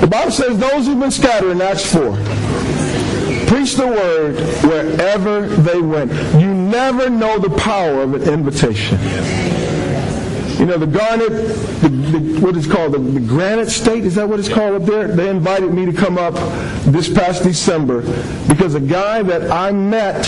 The 0.00 0.08
Bible 0.10 0.32
says 0.32 0.58
those 0.58 0.86
who've 0.86 0.98
been 0.98 1.10
scattered 1.10 1.52
in 1.52 1.62
Acts 1.62 1.90
4, 1.94 2.02
preach 3.46 3.74
the 3.74 3.86
word 3.86 4.36
wherever 4.64 5.46
they 5.46 5.80
went. 5.80 6.12
You 6.40 6.52
never 6.52 7.10
know 7.10 7.38
the 7.38 7.50
power 7.56 8.02
of 8.02 8.14
an 8.14 8.22
invitation. 8.22 8.98
You 10.58 10.66
know, 10.66 10.78
the 10.78 10.86
Garnet, 10.86 11.30
the, 11.80 11.88
the, 11.88 12.40
what 12.40 12.56
is 12.56 12.66
called, 12.66 12.92
the, 12.92 12.98
the 12.98 13.20
Granite 13.20 13.70
State, 13.70 14.04
is 14.04 14.14
that 14.14 14.28
what 14.28 14.38
it's 14.38 14.48
called 14.48 14.80
up 14.80 14.88
there? 14.88 15.08
They 15.08 15.28
invited 15.28 15.74
me 15.74 15.84
to 15.84 15.92
come 15.92 16.16
up 16.16 16.34
this 16.84 17.12
past 17.12 17.42
December 17.42 18.02
because 18.46 18.74
a 18.74 18.80
guy 18.80 19.22
that 19.22 19.50
I 19.50 19.72
met 19.72 20.26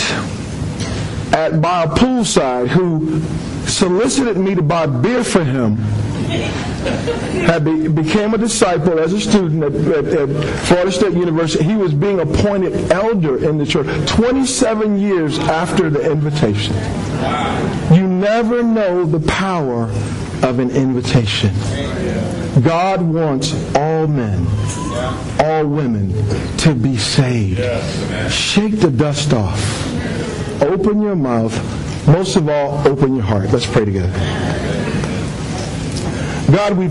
at 1.33 1.61
by 1.61 1.83
a 1.83 1.87
poolside 1.87 2.67
who 2.67 3.21
solicited 3.67 4.37
me 4.37 4.55
to 4.55 4.61
buy 4.61 4.85
beer 4.85 5.23
for 5.23 5.43
him 5.43 5.77
had 7.45 7.65
be, 7.65 7.87
became 7.87 8.33
a 8.33 8.37
disciple 8.37 8.99
as 8.99 9.13
a 9.13 9.19
student 9.19 9.63
at, 9.63 9.73
at, 9.73 10.05
at, 10.05 10.59
Florida 10.65 10.91
State 10.91 11.13
University. 11.13 11.63
He 11.63 11.75
was 11.75 11.93
being 11.93 12.19
appointed 12.19 12.91
elder 12.91 13.43
in 13.47 13.57
the 13.57 13.65
church 13.65 13.87
27 14.09 14.99
years 14.99 15.39
after 15.39 15.89
the 15.89 16.11
invitation. 16.11 16.75
You 17.93 18.07
never 18.07 18.63
know 18.63 19.05
the 19.05 19.25
power 19.27 19.83
of 20.43 20.59
an 20.59 20.71
invitation. 20.71 21.53
God 22.63 23.01
wants 23.01 23.53
all 23.75 24.07
men, 24.07 24.45
all 25.39 25.65
women 25.67 26.11
to 26.59 26.73
be 26.73 26.97
saved. 26.97 27.59
Shake 28.31 28.79
the 28.79 28.91
dust 28.91 29.33
off. 29.33 29.83
Open 30.61 31.01
your 31.01 31.15
mouth 31.15 31.53
most 32.07 32.37
of 32.37 32.47
all, 32.47 32.87
open 32.87 33.15
your 33.15 33.23
heart. 33.25 33.51
Let's 33.51 33.65
pray 33.65 33.83
together. 33.83 34.07
God, 36.49 36.77
we 36.77 36.85